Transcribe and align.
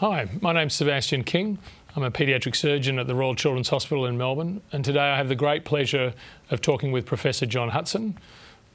Hi, 0.00 0.30
my 0.40 0.54
name's 0.54 0.72
Sebastian 0.72 1.24
King. 1.24 1.58
I'm 1.94 2.02
a 2.02 2.10
paediatric 2.10 2.56
surgeon 2.56 2.98
at 2.98 3.06
the 3.06 3.14
Royal 3.14 3.34
Children's 3.34 3.68
Hospital 3.68 4.06
in 4.06 4.16
Melbourne, 4.16 4.62
and 4.72 4.82
today 4.82 5.10
I 5.10 5.18
have 5.18 5.28
the 5.28 5.34
great 5.34 5.66
pleasure 5.66 6.14
of 6.50 6.62
talking 6.62 6.90
with 6.90 7.04
Professor 7.04 7.44
John 7.44 7.72
Hutson. 7.72 8.14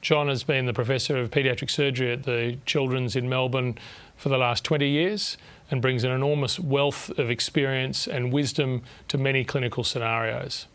John 0.00 0.28
has 0.28 0.44
been 0.44 0.66
the 0.66 0.72
Professor 0.72 1.18
of 1.18 1.32
Paediatric 1.32 1.68
Surgery 1.68 2.12
at 2.12 2.22
the 2.22 2.58
Children's 2.64 3.16
in 3.16 3.28
Melbourne 3.28 3.76
for 4.16 4.28
the 4.28 4.38
last 4.38 4.62
20 4.62 4.88
years 4.88 5.36
and 5.68 5.82
brings 5.82 6.04
an 6.04 6.12
enormous 6.12 6.60
wealth 6.60 7.10
of 7.18 7.28
experience 7.28 8.06
and 8.06 8.32
wisdom 8.32 8.82
to 9.08 9.18
many 9.18 9.42
clinical 9.42 9.82
scenarios. 9.82 10.68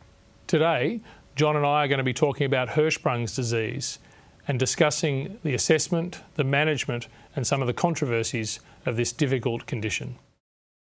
Today, 0.48 1.00
John 1.38 1.56
and 1.56 1.66
I 1.66 1.86
are 1.86 1.88
going 1.88 2.00
to 2.00 2.04
be 2.04 2.14
talking 2.14 2.46
about 2.46 2.68
Hirschsprung's 2.68 3.34
disease 3.34 4.00
and 4.50 4.60
discussing 4.60 5.40
the 5.44 5.54
assessment, 5.54 6.20
the 6.36 6.44
management, 6.44 7.08
and 7.38 7.48
some 7.48 7.62
of 7.62 7.68
the 7.68 7.74
controversies 7.74 8.60
of 8.86 8.98
this 8.98 9.14
difficult 9.14 9.66
condition 9.66 10.18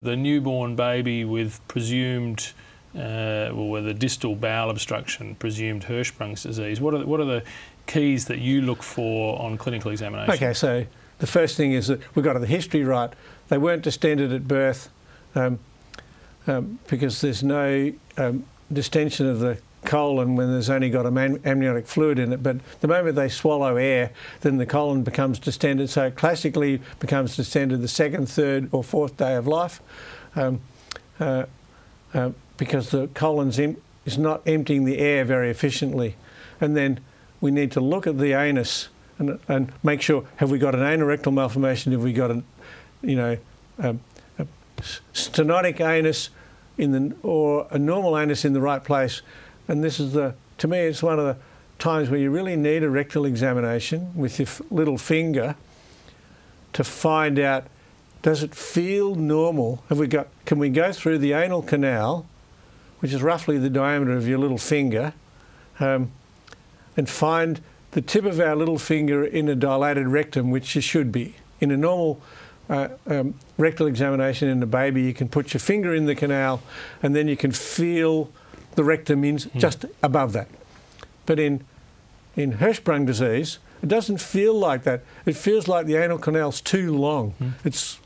the 0.02 0.16
newborn 0.16 0.76
baby 0.76 1.24
with 1.24 1.60
presumed 1.68 2.52
uh, 2.94 3.48
well, 3.52 3.68
with 3.68 3.88
a 3.88 3.94
distal 3.94 4.34
bowel 4.34 4.68
obstruction, 4.68 5.34
presumed 5.36 5.84
Hirschsprung's 5.84 6.42
disease. 6.42 6.80
What 6.80 6.94
are, 6.94 7.06
what 7.06 7.20
are 7.20 7.24
the 7.24 7.42
keys 7.86 8.26
that 8.26 8.38
you 8.38 8.60
look 8.60 8.82
for 8.82 9.40
on 9.40 9.56
clinical 9.56 9.90
examination? 9.90 10.34
Okay, 10.34 10.52
so 10.52 10.84
the 11.18 11.26
first 11.26 11.56
thing 11.56 11.72
is 11.72 11.86
that 11.86 12.00
we've 12.14 12.24
got 12.24 12.38
the 12.38 12.46
history 12.46 12.84
right. 12.84 13.10
They 13.48 13.58
weren't 13.58 13.82
distended 13.82 14.32
at 14.32 14.46
birth 14.46 14.90
um, 15.34 15.58
um, 16.46 16.78
because 16.88 17.20
there's 17.20 17.42
no 17.42 17.92
um, 18.18 18.44
distension 18.70 19.26
of 19.26 19.38
the 19.38 19.58
colon 19.84 20.36
when 20.36 20.50
there's 20.50 20.70
only 20.70 20.90
got 20.90 21.06
amniotic 21.06 21.86
fluid 21.86 22.18
in 22.18 22.32
it. 22.32 22.42
But 22.42 22.58
the 22.80 22.88
moment 22.88 23.16
they 23.16 23.28
swallow 23.28 23.76
air, 23.76 24.10
then 24.40 24.56
the 24.56 24.66
colon 24.66 25.02
becomes 25.02 25.38
distended. 25.38 25.90
So 25.90 26.06
it 26.06 26.16
classically 26.16 26.80
becomes 27.00 27.36
distended 27.36 27.82
the 27.82 27.88
second, 27.88 28.28
third, 28.28 28.68
or 28.72 28.84
fourth 28.84 29.16
day 29.16 29.34
of 29.34 29.46
life, 29.46 29.80
um, 30.36 30.60
uh, 31.20 31.44
uh, 32.14 32.30
because 32.56 32.90
the 32.90 33.08
colon 33.08 33.48
is 34.04 34.18
not 34.18 34.42
emptying 34.46 34.84
the 34.84 34.98
air 34.98 35.24
very 35.24 35.50
efficiently. 35.50 36.16
And 36.60 36.76
then 36.76 37.00
we 37.40 37.50
need 37.50 37.72
to 37.72 37.80
look 37.80 38.06
at 38.06 38.18
the 38.18 38.32
anus 38.32 38.88
and, 39.18 39.38
and 39.48 39.72
make 39.82 40.00
sure 40.02 40.24
have 40.36 40.50
we 40.50 40.58
got 40.58 40.74
an 40.74 40.80
anorectal 40.80 41.32
malformation? 41.32 41.92
Have 41.92 42.02
we 42.02 42.12
got 42.12 42.30
a, 42.30 42.42
you 43.02 43.16
know, 43.16 43.36
a, 43.78 43.96
a 44.38 44.46
stenotic 45.12 45.80
anus 45.80 46.30
in 46.78 46.92
the 46.92 47.16
or 47.22 47.66
a 47.70 47.78
normal 47.78 48.18
anus 48.18 48.44
in 48.44 48.52
the 48.52 48.60
right 48.60 48.82
place? 48.82 49.22
And 49.68 49.82
this 49.82 50.00
is 50.00 50.12
the, 50.12 50.34
to 50.58 50.68
me, 50.68 50.78
it's 50.78 51.02
one 51.02 51.18
of 51.18 51.24
the 51.24 51.36
times 51.78 52.10
where 52.10 52.20
you 52.20 52.30
really 52.30 52.56
need 52.56 52.82
a 52.82 52.90
rectal 52.90 53.24
examination 53.24 54.12
with 54.14 54.38
your 54.38 54.48
little 54.70 54.98
finger 54.98 55.56
to 56.72 56.84
find 56.84 57.38
out 57.38 57.66
does 58.22 58.44
it 58.44 58.54
feel 58.54 59.16
normal? 59.16 59.82
Have 59.88 59.98
we 59.98 60.06
got, 60.06 60.28
can 60.46 60.60
we 60.60 60.68
go 60.68 60.92
through 60.92 61.18
the 61.18 61.32
anal 61.32 61.60
canal, 61.60 62.26
which 63.00 63.12
is 63.12 63.20
roughly 63.20 63.58
the 63.58 63.68
diameter 63.68 64.12
of 64.12 64.28
your 64.28 64.38
little 64.38 64.58
finger, 64.58 65.12
um, 65.80 66.12
and 66.96 67.08
find 67.08 67.60
the 67.90 68.00
tip 68.00 68.24
of 68.24 68.38
our 68.38 68.54
little 68.54 68.78
finger 68.78 69.24
in 69.24 69.48
a 69.48 69.56
dilated 69.56 70.06
rectum, 70.06 70.50
which 70.50 70.76
it 70.76 70.82
should 70.82 71.10
be. 71.10 71.34
In 71.60 71.72
a 71.72 71.76
normal 71.76 72.22
uh, 72.70 72.88
um, 73.08 73.34
rectal 73.58 73.88
examination 73.88 74.48
in 74.48 74.62
a 74.62 74.66
baby, 74.66 75.02
you 75.02 75.14
can 75.14 75.28
put 75.28 75.52
your 75.52 75.60
finger 75.60 75.92
in 75.92 76.06
the 76.06 76.14
canal 76.14 76.62
and 77.02 77.16
then 77.16 77.26
you 77.26 77.36
can 77.36 77.50
feel 77.50 78.30
the 78.74 78.84
rectum 78.84 79.20
means 79.20 79.46
mm. 79.46 79.60
just 79.60 79.84
above 80.02 80.32
that. 80.32 80.48
But 81.26 81.38
in, 81.38 81.64
in 82.36 82.54
Hirschsprung 82.54 83.06
disease, 83.06 83.58
it 83.82 83.88
doesn't 83.88 84.20
feel 84.20 84.54
like 84.54 84.84
that. 84.84 85.02
It 85.26 85.36
feels 85.36 85.68
like 85.68 85.86
the 85.86 85.96
anal 85.96 86.18
canal's 86.18 86.60
too 86.60 86.96
long. 86.96 87.34
Mm. 87.40 87.52
It's 87.64 87.98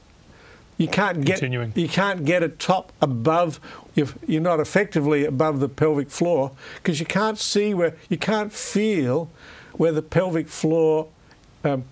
you 0.78 0.88
can't 0.88 1.24
get 1.24 1.38
Continuing. 1.38 1.72
you 1.74 1.88
can't 1.88 2.24
get 2.24 2.42
it 2.42 2.58
top 2.58 2.92
above. 3.00 3.60
You're, 3.94 4.08
you're 4.26 4.42
not 4.42 4.60
effectively 4.60 5.24
above 5.24 5.60
the 5.60 5.68
pelvic 5.68 6.10
floor 6.10 6.52
because 6.76 7.00
you 7.00 7.06
can't 7.06 7.38
see 7.38 7.72
where 7.72 7.96
you 8.10 8.18
can't 8.18 8.52
feel 8.52 9.30
where 9.72 9.92
the 9.92 10.02
pelvic 10.02 10.48
floor 10.48 11.08
um, 11.64 11.84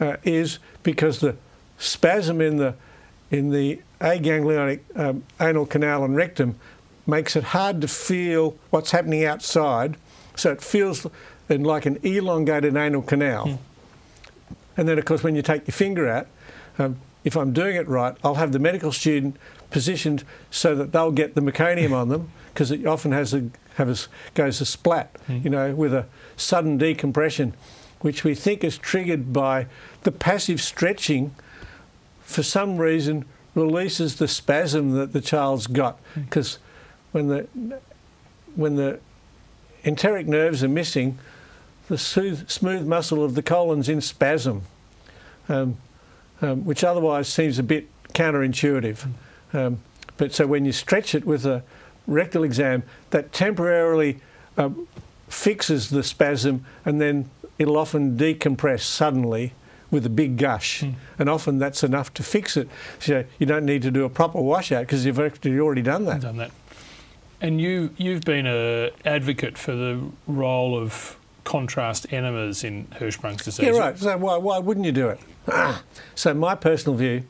uh, 0.00 0.18
is 0.22 0.60
because 0.84 1.18
the 1.18 1.36
spasm 1.78 2.40
in 2.40 2.58
the 2.58 2.74
in 3.30 3.50
the 3.50 3.80
aganglionic 4.00 4.80
um, 4.94 5.24
anal 5.40 5.66
canal 5.66 6.04
and 6.04 6.14
rectum 6.14 6.54
makes 7.08 7.34
it 7.34 7.42
hard 7.42 7.80
to 7.80 7.88
feel 7.88 8.56
what's 8.70 8.90
happening 8.90 9.24
outside. 9.24 9.96
So 10.36 10.52
it 10.52 10.60
feels 10.60 11.06
like 11.48 11.86
an 11.86 11.98
elongated 12.02 12.76
anal 12.76 13.02
canal. 13.02 13.46
Mm. 13.46 13.58
And 14.76 14.88
then, 14.88 14.98
of 14.98 15.04
course, 15.06 15.24
when 15.24 15.34
you 15.34 15.42
take 15.42 15.66
your 15.66 15.72
finger 15.72 16.08
out, 16.08 16.26
um, 16.78 16.98
if 17.24 17.36
I'm 17.36 17.52
doing 17.52 17.76
it 17.76 17.88
right, 17.88 18.14
I'll 18.22 18.36
have 18.36 18.52
the 18.52 18.58
medical 18.58 18.92
student 18.92 19.36
positioned 19.70 20.22
so 20.50 20.74
that 20.76 20.92
they'll 20.92 21.10
get 21.10 21.34
the 21.34 21.40
meconium 21.40 21.92
on 21.92 22.10
them 22.10 22.30
because 22.52 22.70
it 22.70 22.86
often 22.86 23.12
has 23.12 23.34
a, 23.34 23.48
have 23.76 23.88
a, 23.88 23.96
goes 24.34 24.60
a 24.60 24.66
splat, 24.66 25.16
mm. 25.26 25.42
you 25.42 25.50
know, 25.50 25.74
with 25.74 25.94
a 25.94 26.06
sudden 26.36 26.76
decompression, 26.76 27.54
which 28.00 28.22
we 28.22 28.34
think 28.34 28.62
is 28.62 28.76
triggered 28.76 29.32
by 29.32 29.66
the 30.02 30.12
passive 30.12 30.60
stretching. 30.60 31.34
For 32.20 32.42
some 32.42 32.76
reason, 32.76 33.24
releases 33.54 34.16
the 34.16 34.28
spasm 34.28 34.92
that 34.92 35.14
the 35.14 35.22
child's 35.22 35.66
got 35.66 35.98
because. 36.14 36.58
When 37.12 37.28
the 37.28 37.46
when 38.54 38.76
the 38.76 39.00
enteric 39.84 40.26
nerves 40.26 40.64
are 40.64 40.68
missing, 40.68 41.18
the 41.88 41.98
smooth, 41.98 42.48
smooth 42.48 42.86
muscle 42.86 43.24
of 43.24 43.34
the 43.34 43.42
colon's 43.42 43.88
in 43.88 44.00
spasm, 44.00 44.62
um, 45.48 45.76
um, 46.42 46.64
which 46.64 46.84
otherwise 46.84 47.28
seems 47.28 47.58
a 47.58 47.62
bit 47.62 47.88
counterintuitive. 48.14 49.06
Um, 49.52 49.80
but 50.16 50.32
so 50.32 50.46
when 50.46 50.64
you 50.64 50.72
stretch 50.72 51.14
it 51.14 51.24
with 51.24 51.46
a 51.46 51.62
rectal 52.06 52.42
exam, 52.42 52.82
that 53.10 53.32
temporarily 53.32 54.20
uh, 54.56 54.70
fixes 55.28 55.90
the 55.90 56.02
spasm 56.02 56.64
and 56.84 57.00
then 57.00 57.30
it'll 57.58 57.76
often 57.76 58.16
decompress 58.16 58.80
suddenly 58.80 59.52
with 59.90 60.04
a 60.04 60.10
big 60.10 60.36
gush. 60.36 60.82
Mm. 60.82 60.94
And 61.18 61.30
often 61.30 61.58
that's 61.58 61.82
enough 61.82 62.12
to 62.14 62.22
fix 62.22 62.56
it. 62.56 62.68
So 62.98 63.24
you 63.38 63.46
don't 63.46 63.64
need 63.64 63.82
to 63.82 63.90
do 63.90 64.04
a 64.04 64.10
proper 64.10 64.40
washout 64.40 64.82
because 64.82 65.06
you've 65.06 65.18
actually 65.18 65.58
already 65.58 65.82
done 65.82 66.04
that. 66.06 66.20
Done 66.20 66.36
that. 66.36 66.50
And 67.40 67.60
you, 67.60 67.90
you've 67.96 68.22
been 68.22 68.46
an 68.46 68.90
advocate 69.04 69.56
for 69.56 69.72
the 69.72 70.00
role 70.26 70.76
of 70.76 71.16
contrast 71.44 72.12
enemas 72.12 72.64
in 72.64 72.86
Hirschsprung's 72.86 73.44
disease. 73.44 73.66
Yeah, 73.66 73.78
right. 73.78 73.98
So 73.98 74.16
why, 74.18 74.36
why 74.36 74.58
wouldn't 74.58 74.84
you 74.84 74.92
do 74.92 75.08
it? 75.08 75.20
Ah. 75.46 75.82
So 76.14 76.34
my 76.34 76.54
personal 76.54 76.98
view 76.98 77.24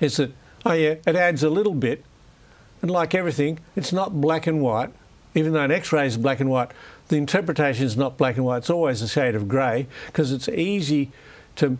is 0.00 0.16
that, 0.18 0.32
oh 0.64 0.72
yeah, 0.72 0.94
it 1.06 1.16
adds 1.16 1.42
a 1.42 1.50
little 1.50 1.74
bit. 1.74 2.04
And 2.80 2.90
like 2.90 3.14
everything, 3.14 3.58
it's 3.74 3.92
not 3.92 4.20
black 4.20 4.46
and 4.46 4.62
white. 4.62 4.90
Even 5.34 5.52
though 5.52 5.62
an 5.62 5.72
X-ray 5.72 6.06
is 6.06 6.16
black 6.16 6.40
and 6.40 6.48
white, 6.48 6.70
the 7.08 7.16
interpretation 7.16 7.84
is 7.84 7.96
not 7.96 8.16
black 8.16 8.36
and 8.36 8.44
white. 8.44 8.58
It's 8.58 8.70
always 8.70 9.02
a 9.02 9.08
shade 9.08 9.34
of 9.34 9.48
grey 9.48 9.86
because 10.06 10.32
it's 10.32 10.48
easy 10.48 11.10
to, 11.56 11.76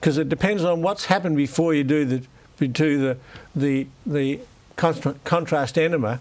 because 0.00 0.18
it 0.18 0.28
depends 0.28 0.64
on 0.64 0.82
what's 0.82 1.04
happened 1.04 1.36
before 1.36 1.74
you 1.74 1.84
do 1.84 2.04
the, 2.04 2.66
do 2.66 2.98
the, 2.98 3.18
the, 3.54 3.86
the 4.06 4.40
contrast 4.78 5.76
enema, 5.76 6.20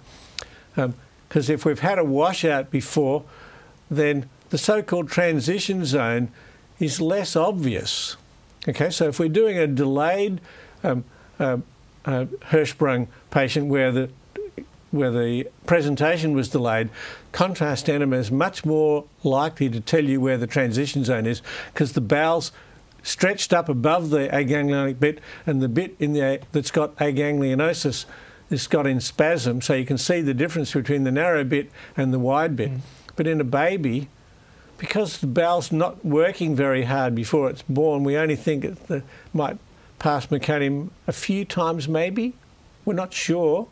because 0.75 1.50
um, 1.50 1.53
if 1.53 1.63
we've 1.63 1.79
had 1.79 2.00
a 2.00 2.03
washout 2.03 2.69
before, 2.72 3.23
then 3.90 4.28
the 4.50 4.57
so-called 4.57 5.09
transition 5.09 5.85
zone 5.85 6.29
is 6.79 7.00
less 7.00 7.35
obvious. 7.35 8.18
Okay, 8.68 8.90
so 8.90 9.07
if 9.07 9.19
we're 9.19 9.29
doing 9.29 9.57
a 9.57 9.68
delayed 9.68 10.41
um, 10.84 11.06
uh, 11.40 11.57
uh, 12.06 12.25
Hirschsprung 12.50 13.07
patient 13.31 13.68
where 13.68 13.91
the 13.91 14.09
where 14.91 15.12
the 15.12 15.45
presentation 15.66 16.34
was 16.34 16.47
delayed, 16.47 16.89
contrast 17.34 17.89
enema 17.89 18.16
is 18.16 18.31
much 18.31 18.66
more 18.66 19.03
likely 19.22 19.69
to 19.69 19.81
tell 19.81 20.03
you 20.03 20.19
where 20.22 20.38
the 20.38 20.47
transition 20.47 21.03
zone 21.03 21.25
is 21.25 21.41
because 21.74 21.91
the 21.91 22.01
bowels 22.01 22.53
stretched 23.03 23.53
up 23.53 23.68
above 23.68 24.09
the 24.09 24.29
aganglionic 24.29 24.97
bit 25.00 25.19
and 25.45 25.62
the 25.62 25.68
bit 25.68 25.95
in 26.00 26.13
the 26.13 26.39
that's 26.53 26.72
got 26.72 26.95
aganglionosis 26.97 28.06
it's 28.49 28.67
got 28.67 28.88
in 28.88 29.01
spasm, 29.01 29.61
so 29.61 29.73
you 29.73 29.85
can 29.85 29.97
see 29.97 30.21
the 30.21 30.33
difference 30.33 30.73
between 30.73 31.03
the 31.03 31.11
narrow 31.11 31.44
bit 31.44 31.69
and 31.95 32.13
the 32.13 32.19
wide 32.19 32.55
bit. 32.55 32.71
Mm. 32.71 32.79
But 33.15 33.27
in 33.27 33.41
a 33.41 33.44
baby, 33.44 34.09
because 34.77 35.17
the 35.17 35.27
bowel's 35.27 35.71
not 35.71 36.05
working 36.05 36.55
very 36.55 36.83
hard 36.83 37.15
before 37.15 37.49
it's 37.49 37.63
born, 37.63 38.03
we 38.03 38.15
only 38.15 38.35
think 38.35 38.63
it 38.63 39.03
might 39.33 39.57
pass 39.99 40.27
meconium 40.27 40.89
a 41.07 41.11
few 41.11 41.44
times 41.44 41.88
maybe. 41.88 42.33
We're 42.85 42.94
not 42.94 43.13
sure. 43.13 43.67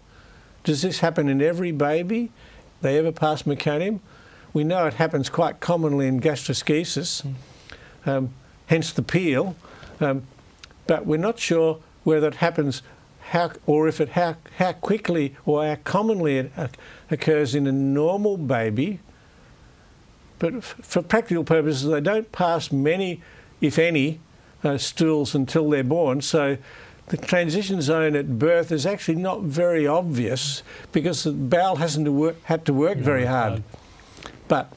Does 0.64 0.82
this 0.82 1.00
happen 1.00 1.30
in 1.30 1.42
every 1.42 1.72
baby? 1.72 2.32
They 2.82 2.98
ever 2.98 3.12
pass 3.12 3.44
meconium? 3.44 4.00
We 4.52 4.64
know 4.64 4.88
it 4.88 4.96
happens 4.96 5.30
quite 5.30 5.60
commonly 5.60 6.08
in 6.08 6.20
gastroschisis, 6.20 7.26
mm. 7.26 8.10
um, 8.10 8.34
hence 8.68 8.92
the 8.92 9.04
peel. 9.04 9.56
Um, 10.00 10.24
but 10.88 11.06
we're 11.06 11.18
not 11.18 11.40
sure 11.40 11.80
whether 12.04 12.28
it 12.28 12.36
happens 12.36 12.82
how, 13.30 13.52
or 13.66 13.88
if 13.88 14.00
it 14.00 14.10
how, 14.10 14.36
how 14.58 14.74
quickly 14.74 15.36
or 15.46 15.66
how 15.66 15.76
commonly 15.84 16.38
it 16.38 16.52
occurs 17.10 17.56
in 17.56 17.66
a 17.66 17.72
normal 17.72 18.38
baby. 18.38 19.00
But 20.38 20.64
for 20.64 21.02
practical 21.02 21.44
purposes, 21.44 21.90
they 21.90 22.02
don't 22.02 22.32
pass 22.32 22.72
many, 22.72 23.22
if 23.62 23.80
any, 23.80 24.20
uh, 24.64 24.78
stools 24.78 25.34
until 25.34 25.70
they're 25.70 25.84
born. 25.84 26.22
So 26.22 26.58
the 27.08 27.18
transition 27.18 27.82
zone 27.82 28.16
at 28.16 28.38
birth 28.38 28.72
is 28.72 28.86
actually 28.86 29.16
not 29.16 29.42
very 29.42 29.88
obvious 29.88 30.62
because 30.92 31.24
the 31.24 31.32
bowel 31.32 31.78
hasn't 31.78 32.06
to 32.06 32.12
work, 32.12 32.44
had 32.44 32.66
to 32.66 32.74
work 32.74 32.98
very 32.98 33.26
hard. 33.26 33.64
But, 34.48 34.72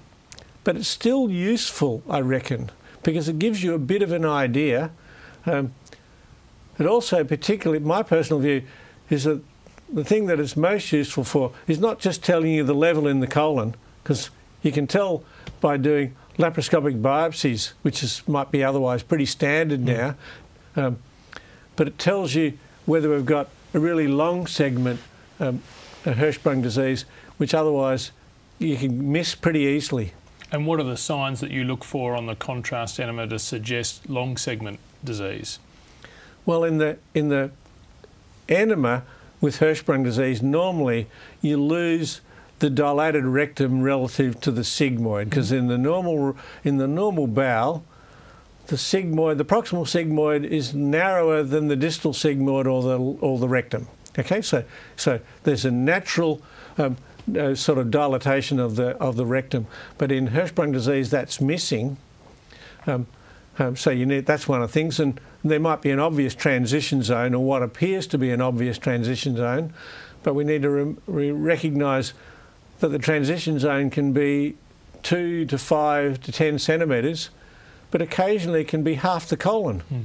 but 0.64 0.76
it's 0.76 0.88
still 0.88 1.28
useful, 1.28 2.02
I 2.08 2.20
reckon, 2.20 2.70
because 3.02 3.28
it 3.28 3.38
gives 3.38 3.62
you 3.62 3.74
a 3.74 3.78
bit 3.78 4.02
of 4.02 4.12
an 4.12 4.24
idea. 4.24 4.90
Um, 5.44 5.72
it 6.78 6.86
also, 6.86 7.25
particularly, 7.25 7.82
my 7.82 8.02
personal 8.02 8.40
view 8.40 8.62
is 9.10 9.25
that 9.25 9.42
the 9.92 10.04
thing 10.04 10.26
that 10.26 10.38
it's 10.38 10.56
most 10.56 10.92
useful 10.92 11.25
for 11.25 11.52
is 11.66 11.78
not 11.78 11.98
just 11.98 12.22
telling 12.22 12.52
you 12.52 12.64
the 12.64 12.75
level 12.75 13.06
in 13.06 13.20
the 13.20 13.26
colon, 13.26 13.75
because 14.02 14.30
you 14.62 14.72
can 14.72 14.86
tell 14.86 15.25
by 15.60 15.76
doing 15.76 16.14
laparoscopic 16.36 17.00
biopsies, 17.00 17.72
which 17.82 18.02
is, 18.02 18.22
might 18.28 18.50
be 18.50 18.62
otherwise 18.62 19.02
pretty 19.02 19.26
standard 19.26 19.80
mm. 19.80 19.96
now, 19.96 20.14
um, 20.76 20.98
but 21.76 21.88
it 21.88 21.98
tells 21.98 22.34
you 22.34 22.58
whether 22.86 23.10
we've 23.10 23.26
got 23.26 23.48
a 23.74 23.81
really 23.81 24.06
long 24.06 24.46
segment 24.46 25.00
um, 25.40 25.62
of 26.04 26.16
Hirschsprung 26.16 26.62
disease, 26.62 27.04
which 27.38 27.54
otherwise 27.54 28.12
you 28.58 28.76
can 28.76 29.12
miss 29.12 29.34
pretty 29.34 29.60
easily. 29.60 30.12
And 30.50 30.66
what 30.66 30.81
are 30.81 30.84
the 30.84 30.96
signs 30.96 31.40
that 31.40 31.50
you 31.50 31.64
look 31.64 31.84
for 31.84 32.16
on 32.16 32.26
the 32.26 32.34
contrast 32.34 32.98
enema 32.98 33.26
to 33.26 33.38
suggest 33.38 34.08
long 34.08 34.36
segment 34.36 34.81
disease? 35.04 35.58
Well, 36.48 36.64
in 36.64 36.78
the 36.78 36.96
in 37.12 37.28
the 37.28 37.50
enema 38.48 39.02
with 39.38 39.58
Hirschsprung 39.58 40.02
disease, 40.02 40.40
normally 40.40 41.06
you 41.42 41.62
lose 41.62 42.22
the 42.60 42.70
dilated 42.70 43.26
rectum 43.26 43.82
relative 43.82 44.40
to 44.40 44.50
the 44.50 44.62
sigmoid 44.62 45.24
because 45.24 45.52
in 45.52 45.66
the 45.66 45.76
normal 45.76 46.38
in 46.64 46.78
the 46.78 46.88
normal 46.88 47.26
bowel, 47.26 47.84
the 48.68 48.76
sigmoid, 48.76 49.36
the 49.36 49.44
proximal 49.44 49.84
sigmoid, 49.84 50.42
is 50.42 50.72
narrower 50.72 51.42
than 51.42 51.68
the 51.68 51.76
distal 51.76 52.14
sigmoid 52.14 52.64
or 52.64 52.82
the 52.82 52.98
or 52.98 53.38
the 53.38 53.48
rectum. 53.48 53.86
Okay, 54.18 54.40
so 54.40 54.64
so 54.96 55.20
there's 55.42 55.66
a 55.66 55.70
natural 55.70 56.40
um, 56.78 56.96
uh, 57.38 57.54
sort 57.54 57.76
of 57.76 57.90
dilatation 57.90 58.58
of 58.58 58.76
the 58.76 58.96
of 58.96 59.16
the 59.16 59.26
rectum, 59.26 59.66
but 59.98 60.10
in 60.10 60.28
Hirschsprung 60.28 60.72
disease 60.72 61.10
that's 61.10 61.42
missing. 61.42 61.98
Um, 62.86 63.06
um, 63.58 63.76
so 63.76 63.90
you 63.90 64.06
need 64.06 64.24
that's 64.24 64.48
one 64.48 64.62
of 64.62 64.70
the 64.70 64.72
things, 64.72 64.98
and 64.98 65.20
there 65.48 65.60
might 65.60 65.82
be 65.82 65.90
an 65.90 66.00
obvious 66.00 66.34
transition 66.34 67.02
zone 67.02 67.34
or 67.34 67.44
what 67.44 67.62
appears 67.62 68.06
to 68.08 68.18
be 68.18 68.30
an 68.30 68.40
obvious 68.40 68.78
transition 68.78 69.36
zone, 69.36 69.72
but 70.22 70.34
we 70.34 70.44
need 70.44 70.62
to 70.62 70.70
re- 70.70 70.96
re- 71.06 71.30
recognise 71.30 72.12
that 72.80 72.88
the 72.88 72.98
transition 72.98 73.58
zone 73.58 73.90
can 73.90 74.12
be 74.12 74.56
two 75.02 75.44
to 75.46 75.58
five 75.58 76.20
to 76.22 76.32
ten 76.32 76.58
centimetres, 76.58 77.30
but 77.90 78.02
occasionally 78.02 78.64
can 78.64 78.82
be 78.82 78.94
half 78.94 79.28
the 79.28 79.36
colon. 79.36 79.82
Mm. 79.92 80.04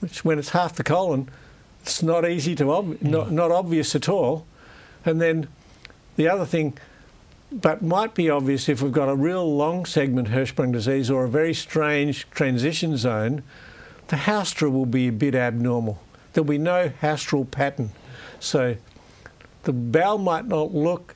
Which, 0.00 0.24
when 0.24 0.38
it's 0.38 0.50
half 0.50 0.74
the 0.74 0.84
colon, 0.84 1.28
it's 1.82 2.02
not 2.02 2.28
easy 2.28 2.54
to 2.56 2.72
ob- 2.72 2.94
mm. 2.94 3.02
not, 3.02 3.30
not 3.30 3.50
obvious 3.50 3.94
at 3.94 4.08
all. 4.08 4.46
And 5.04 5.20
then 5.20 5.48
the 6.16 6.28
other 6.28 6.44
thing, 6.44 6.76
but 7.52 7.82
might 7.82 8.14
be 8.14 8.30
obvious 8.30 8.68
if 8.68 8.82
we've 8.82 8.92
got 8.92 9.08
a 9.08 9.14
real 9.14 9.56
long 9.56 9.84
segment 9.84 10.28
Hirschsprung 10.28 10.72
disease 10.72 11.10
or 11.10 11.24
a 11.24 11.28
very 11.28 11.54
strange 11.54 12.28
transition 12.30 12.96
zone, 12.96 13.42
the 14.10 14.16
haustra 14.16 14.68
will 14.68 14.86
be 14.86 15.06
a 15.08 15.12
bit 15.12 15.34
abnormal. 15.34 16.02
There'll 16.32 16.48
be 16.48 16.58
no 16.58 16.90
haustral 17.00 17.48
pattern. 17.48 17.90
So 18.40 18.76
the 19.62 19.72
bowel 19.72 20.18
might 20.18 20.46
not 20.46 20.74
look 20.74 21.14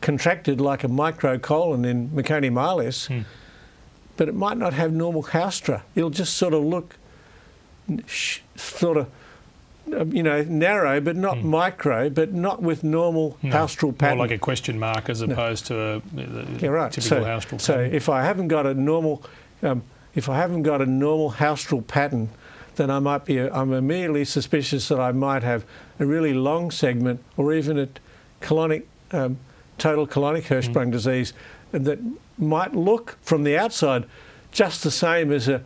contracted 0.00 0.60
like 0.60 0.82
a 0.82 0.88
microcolon 0.88 1.86
in 1.86 2.10
meconium 2.10 3.06
hmm. 3.06 3.20
but 4.16 4.28
it 4.28 4.34
might 4.34 4.58
not 4.58 4.72
have 4.72 4.92
normal 4.92 5.22
haustra. 5.22 5.84
It'll 5.94 6.10
just 6.10 6.34
sort 6.34 6.54
of 6.54 6.64
look 6.64 6.96
sort 8.56 8.96
of 8.96 9.08
um, 9.96 10.12
you 10.12 10.22
know, 10.22 10.42
narrow, 10.42 11.00
but 11.00 11.14
not 11.16 11.38
hmm. 11.38 11.48
micro, 11.48 12.10
but 12.10 12.32
not 12.32 12.62
with 12.62 12.82
normal 12.82 13.38
no, 13.42 13.50
haustral 13.50 13.96
pattern. 13.96 14.18
More 14.18 14.26
like 14.26 14.34
a 14.34 14.38
question 14.38 14.78
mark 14.78 15.08
as 15.08 15.20
opposed 15.22 15.70
no. 15.70 16.00
to 16.14 16.20
a, 16.20 16.20
a 16.20 16.46
yeah, 16.58 16.68
right. 16.68 16.92
typical 16.92 17.18
so, 17.18 17.24
haustral 17.24 17.42
pattern. 17.42 17.58
So 17.58 17.78
if 17.80 18.08
I 18.08 18.24
haven't 18.24 18.48
got 18.48 18.66
a 18.66 18.74
normal, 18.74 19.24
um, 19.62 19.82
if 20.14 20.28
I 20.28 20.36
haven't 20.36 20.62
got 20.62 20.82
a 20.82 20.86
normal 20.86 21.32
haustral 21.32 21.86
pattern, 21.86 22.30
then 22.76 22.90
I 22.90 22.98
might 22.98 23.24
be, 23.24 23.38
I'm 23.38 23.72
immediately 23.72 24.24
suspicious 24.24 24.88
that 24.88 24.98
I 24.98 25.12
might 25.12 25.42
have 25.42 25.64
a 25.98 26.06
really 26.06 26.32
long 26.32 26.70
segment 26.70 27.22
or 27.36 27.52
even 27.52 27.78
a 27.78 27.88
colonic, 28.40 28.84
um, 29.12 29.38
total 29.78 30.06
colonic 30.06 30.44
Hirschsprung 30.44 30.88
mm. 30.88 30.92
disease 30.92 31.32
that 31.72 31.98
might 32.38 32.74
look 32.74 33.18
from 33.22 33.44
the 33.44 33.56
outside 33.56 34.04
just 34.50 34.82
the 34.82 34.90
same 34.90 35.32
as 35.32 35.48
a 35.48 35.62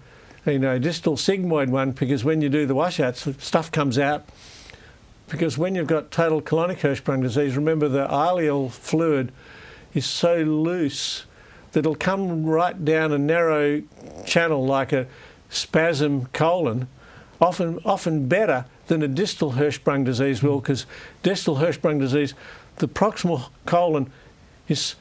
you 0.46 0.58
know, 0.58 0.78
distal 0.78 1.16
sigmoid 1.16 1.68
one 1.68 1.90
because 1.90 2.24
when 2.24 2.40
you 2.40 2.48
do 2.48 2.66
the 2.66 2.74
washouts, 2.74 3.28
stuff 3.38 3.70
comes 3.72 3.98
out. 3.98 4.24
Because 5.28 5.58
when 5.58 5.74
you've 5.74 5.88
got 5.88 6.12
total 6.12 6.40
colonic 6.40 6.78
Hirschsprung 6.78 7.20
disease, 7.20 7.56
remember 7.56 7.88
the 7.88 8.06
ileal 8.06 8.70
fluid 8.70 9.32
is 9.92 10.06
so 10.06 10.36
loose 10.36 11.24
that 11.76 11.80
it'll 11.80 11.94
come 11.94 12.46
right 12.46 12.86
down 12.86 13.12
a 13.12 13.18
narrow 13.18 13.82
channel 14.24 14.64
like 14.64 14.94
a 14.94 15.06
spasm 15.50 16.24
colon, 16.32 16.88
often 17.38 17.78
often 17.84 18.26
better 18.28 18.64
than 18.86 19.02
a 19.02 19.08
distal 19.08 19.52
Hirschsprung 19.52 20.02
disease 20.02 20.42
will, 20.42 20.60
because 20.60 20.86
distal 21.22 21.56
Hirschsprung 21.56 22.00
disease, 22.00 22.32
the 22.76 22.88
proximal 22.88 23.50
colon 23.66 24.10
is, 24.68 24.94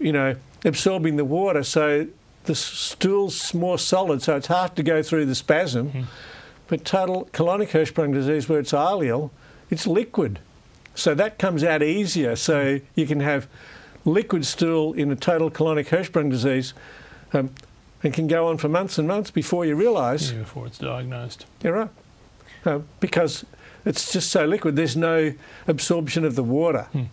you 0.00 0.10
know, 0.10 0.34
absorbing 0.64 1.14
the 1.14 1.24
water, 1.24 1.62
so 1.62 2.08
the 2.42 2.56
stool's 2.56 3.54
more 3.54 3.78
solid, 3.78 4.20
so 4.20 4.34
it's 4.34 4.48
hard 4.48 4.74
to 4.74 4.82
go 4.82 5.04
through 5.04 5.26
the 5.26 5.36
spasm. 5.36 5.92
Mm. 5.92 6.04
But 6.66 6.84
total 6.84 7.28
colonic 7.32 7.68
Hirschsprung 7.68 8.12
disease, 8.12 8.48
where 8.48 8.58
it's 8.58 8.72
ileal, 8.72 9.30
it's 9.70 9.86
liquid. 9.86 10.40
So 10.96 11.14
that 11.14 11.38
comes 11.38 11.62
out 11.62 11.84
easier. 11.84 12.34
So 12.34 12.80
you 12.96 13.06
can 13.06 13.20
have 13.20 13.46
liquid 14.04 14.46
stool 14.46 14.92
in 14.94 15.10
a 15.10 15.16
total 15.16 15.50
colonic 15.50 15.88
Hirschsprung 15.88 16.30
disease 16.30 16.74
um, 17.32 17.50
and 18.02 18.14
can 18.14 18.26
go 18.26 18.48
on 18.48 18.56
for 18.56 18.68
months 18.68 18.98
and 18.98 19.06
months 19.06 19.30
before 19.30 19.64
you 19.64 19.74
realise. 19.74 20.32
Yeah, 20.32 20.38
before 20.40 20.66
it's 20.66 20.78
diagnosed. 20.78 21.46
Yeah, 21.62 21.70
right. 21.70 21.90
Uh, 22.64 22.80
because 22.98 23.44
it's 23.84 24.12
just 24.12 24.30
so 24.30 24.44
liquid, 24.44 24.76
there's 24.76 24.96
no 24.96 25.32
absorption 25.66 26.24
of 26.24 26.34
the 26.34 26.44
water. 26.44 26.88
Hmm. 26.92 27.04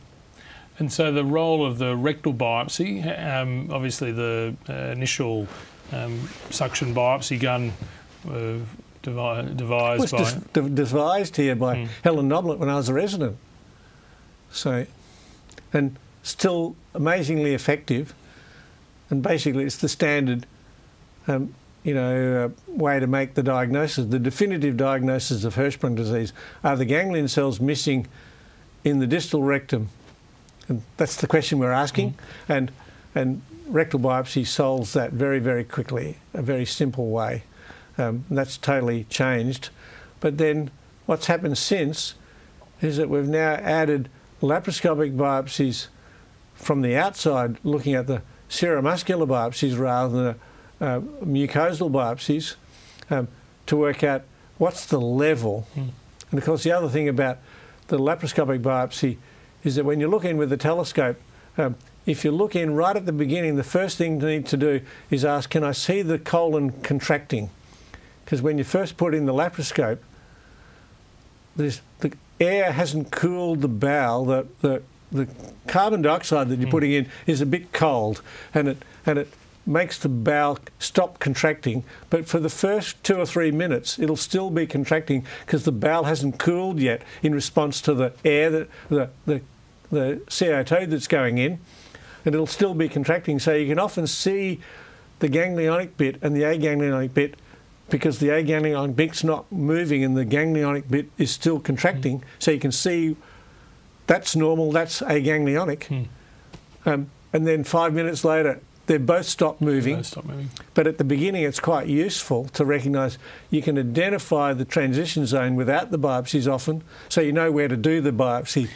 And 0.80 0.94
so 0.94 1.12
the 1.12 1.25
role 1.25 1.66
of 1.66 1.80
the 1.80 1.95
rectal 1.95 2.34
biopsy, 2.34 3.04
um, 3.25 3.69
obviously 3.72 4.12
the 4.12 4.56
uh, 4.69 4.74
initial 4.74 5.48
um, 5.92 6.30
suction 6.51 6.94
biopsy 6.94 7.40
gun 7.40 7.74
uh, 8.30 8.57
devi- 9.01 9.54
devised 9.56 10.13
was 10.13 10.36
by... 10.36 10.42
Des- 10.54 10.69
devised 10.69 11.36
here 11.36 11.56
by 11.56 11.75
mm. 11.78 11.88
Helen 12.04 12.28
Noblett 12.28 12.60
when 12.60 12.69
I 12.69 12.75
was 12.75 12.90
a 12.90 12.94
resident. 12.94 13.38
So, 14.52 14.85
and 15.73 15.97
still 16.28 16.76
amazingly 16.94 17.54
effective. 17.54 18.14
And 19.10 19.24
basically 19.24 19.64
it's 19.64 19.78
the 19.78 19.90
standard, 19.90 20.46
um, 21.28 21.54
you 21.84 21.94
know, 21.94 22.46
uh, 22.46 22.72
way 22.72 23.00
to 23.00 23.07
make 23.07 23.36
the 23.36 23.44
diagnosis. 23.44 24.06
The 24.06 24.19
definitive 24.19 24.78
diagnosis 24.78 25.44
of 25.44 25.56
Hirschsprung 25.56 25.96
disease 25.96 26.34
are 26.64 26.76
the 26.76 26.86
ganglion 26.86 27.28
cells 27.28 27.60
missing 27.60 28.07
in 28.84 29.00
the 29.00 29.07
distal 29.07 29.44
rectum 29.44 29.90
and 30.68 30.81
that's 30.98 31.16
the 31.16 31.28
question 31.28 31.60
we're 31.60 31.72
asking. 31.72 32.12
Mm. 32.12 32.16
And, 32.50 32.72
and 33.16 33.42
rectal 33.68 34.00
biopsy 34.00 34.46
solves 34.46 34.94
that 34.94 35.12
very, 35.12 35.40
very 35.40 35.64
quickly, 35.64 36.18
a 36.34 36.42
very 36.42 36.66
simple 36.66 37.10
way. 37.10 37.44
Um, 37.98 38.26
that's 38.30 38.57
totally 38.57 39.06
changed. 39.06 39.69
But 40.19 40.38
then 40.38 40.72
what's 41.06 41.28
happened 41.28 41.57
since 41.57 42.16
is 42.81 42.98
that 42.98 43.10
we've 43.10 43.28
now 43.28 43.54
added 43.54 44.10
laparoscopic 44.42 45.16
biopsies 45.16 45.88
from 46.57 46.81
the 46.81 46.95
outside, 46.95 47.57
looking 47.64 47.94
at 47.94 48.07
the 48.07 48.21
seromuscular 48.49 49.28
biopsies 49.28 49.78
rather 49.78 50.23
than 50.23 50.35
uh, 50.81 50.99
mucosal 51.23 51.90
biopsies, 51.90 52.56
um, 53.09 53.28
to 53.66 53.78
work 53.78 54.04
out 54.04 54.23
what's 54.57 54.85
the 54.85 54.99
level. 54.99 55.68
Mm. 55.76 55.90
And 56.31 56.40
of 56.40 56.45
course, 56.45 56.64
the 56.64 56.71
other 56.71 56.90
thing 56.90 57.07
about 57.07 57.37
the 57.87 57.97
laparoscopic 57.97 58.61
biopsy 58.61 59.18
is 59.64 59.76
that 59.76 59.85
when 59.85 59.99
you 59.99 60.07
look 60.07 60.26
in 60.26 60.37
with 60.37 60.49
the 60.49 60.57
telescope, 60.57 61.18
um, 61.57 61.76
if 62.06 62.23
you 62.23 62.31
look 62.31 62.56
in 62.56 62.73
right 62.73 62.95
at 62.95 63.06
the 63.06 63.11
beginning, 63.14 63.56
the 63.56 63.64
first 63.64 63.97
thing 63.97 64.19
you 64.21 64.28
need 64.28 64.45
to 64.47 64.57
do 64.57 64.81
is 65.09 65.26
ask, 65.26 65.49
can 65.49 65.64
I 65.64 65.71
see 65.71 66.02
the 66.02 66.18
colon 66.18 66.71
contracting? 66.81 67.49
Because 68.23 68.42
when 68.42 68.57
you 68.57 68.64
first 68.64 68.97
put 68.97 69.14
in 69.14 69.26
the 69.26 69.33
laparoscope, 69.33 69.99
the 71.56 71.80
air 72.40 72.71
hasn't 72.71 73.11
cooled 73.11 73.61
the 73.61 73.68
bowel. 73.68 74.26
The, 74.26 74.47
the, 74.61 74.83
the 75.11 75.28
carbon 75.68 76.02
dioxide 76.02 76.49
that 76.49 76.59
you're 76.59 76.68
mm. 76.68 76.71
putting 76.71 76.92
in 76.92 77.09
is 77.26 77.42
a 77.42 77.45
bit 77.45 77.71
cold, 77.73 78.21
and 78.54 78.68
it, 78.68 78.78
and 79.06 79.19
it 79.19 79.30
makes 79.66 79.99
the 79.99 80.09
bowel 80.09 80.59
stop 80.80 81.19
contracting. 81.19 81.83
But 82.09 82.28
for 82.28 82.40
the 82.40 82.49
first 82.49 83.04
two 83.04 83.19
or 83.19 83.26
three 83.26 83.52
minutes, 83.52 83.99
it'll 83.99 84.16
still 84.16 84.49
be 84.49 84.66
contracting 84.66 85.26
because 85.45 85.66
the 85.66 85.71
bowel 85.71 86.06
hasn't 86.06 86.40
cooled 86.40 86.80
yet 86.80 87.02
in 87.21 87.35
response 87.35 87.81
to 87.81 87.94
the 87.94 88.14
air, 88.23 88.49
that, 88.49 88.69
the, 88.90 89.09
the 89.26 89.42
the 89.90 90.21
CO2 90.28 90.90
that's 90.90 91.07
going 91.07 91.37
in, 91.37 91.59
and 92.26 92.35
it'll 92.35 92.47
still 92.47 92.73
be 92.73 92.90
contracting. 92.90 93.40
So 93.40 93.54
you 93.54 93.68
can 93.68 93.80
often 93.80 94.07
see 94.07 94.59
the 95.19 95.30
ganglionic 95.30 95.92
bit 95.97 96.18
and 96.21 96.35
the 96.35 96.42
aganglionic 96.42 97.14
bit 97.14 97.35
because 97.90 98.19
the 98.19 98.28
aganglionic 98.28 98.95
bit's 98.95 99.23
not 99.23 99.49
moving 99.52 100.04
and 100.04 100.18
the 100.18 100.26
ganglionic 100.26 100.90
bit 100.90 101.09
is 101.18 101.31
still 101.31 101.59
contracting. 101.59 102.23
So 102.37 102.52
you 102.52 102.59
can 102.59 102.71
see 102.71 103.16
that's 104.07 104.35
normal, 104.35 104.71
that's 104.71 105.02
aganglionic. 105.02 106.07
Um, 106.85 107.09
and 107.33 107.45
then 107.45 107.64
five 107.64 107.94
minutes 107.94 108.23
later, 108.23 108.61
they 108.87 108.97
both 108.97 109.26
stop 109.26 109.59
moving. 109.59 109.97
Both 109.97 110.06
stop 110.07 110.26
moving. 110.26 110.49
But 110.73 110.87
at 110.87 110.97
the 110.97 111.04
beginning, 111.04 111.44
it's 111.44 111.59
quite 111.59 111.87
useful 111.87 112.45
to 112.49 112.64
recognise 112.66 113.18
you 113.52 113.61
can 113.61 113.78
identify 113.78 114.54
the 114.54 114.66
transition 114.66 115.26
zone 115.26 115.56
without 115.56 115.92
the 115.92 115.99
biopsies 115.99 116.52
often, 116.52 116.83
so 117.09 117.21
you 117.21 117.33
know 117.33 117.52
where 117.52 117.68
to 117.68 117.78
do 117.78 118.02
the 118.02 118.11
biopsy. 118.11 118.69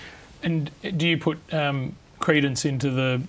And 0.44 0.70
do 0.82 1.08
you 1.08 1.18
put 1.18 1.40
um, 1.54 1.96
credence 2.20 2.66
into 2.66 2.90
the 2.90 3.22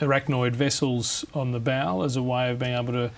arachnoid 0.00 0.52
vessels 0.52 1.24
on 1.34 1.52
the 1.52 1.60
bowel 1.60 2.02
as 2.02 2.16
a 2.16 2.22
way 2.22 2.50
of 2.50 2.58
being 2.58 2.74
able 2.74 2.92
to 2.92 3.10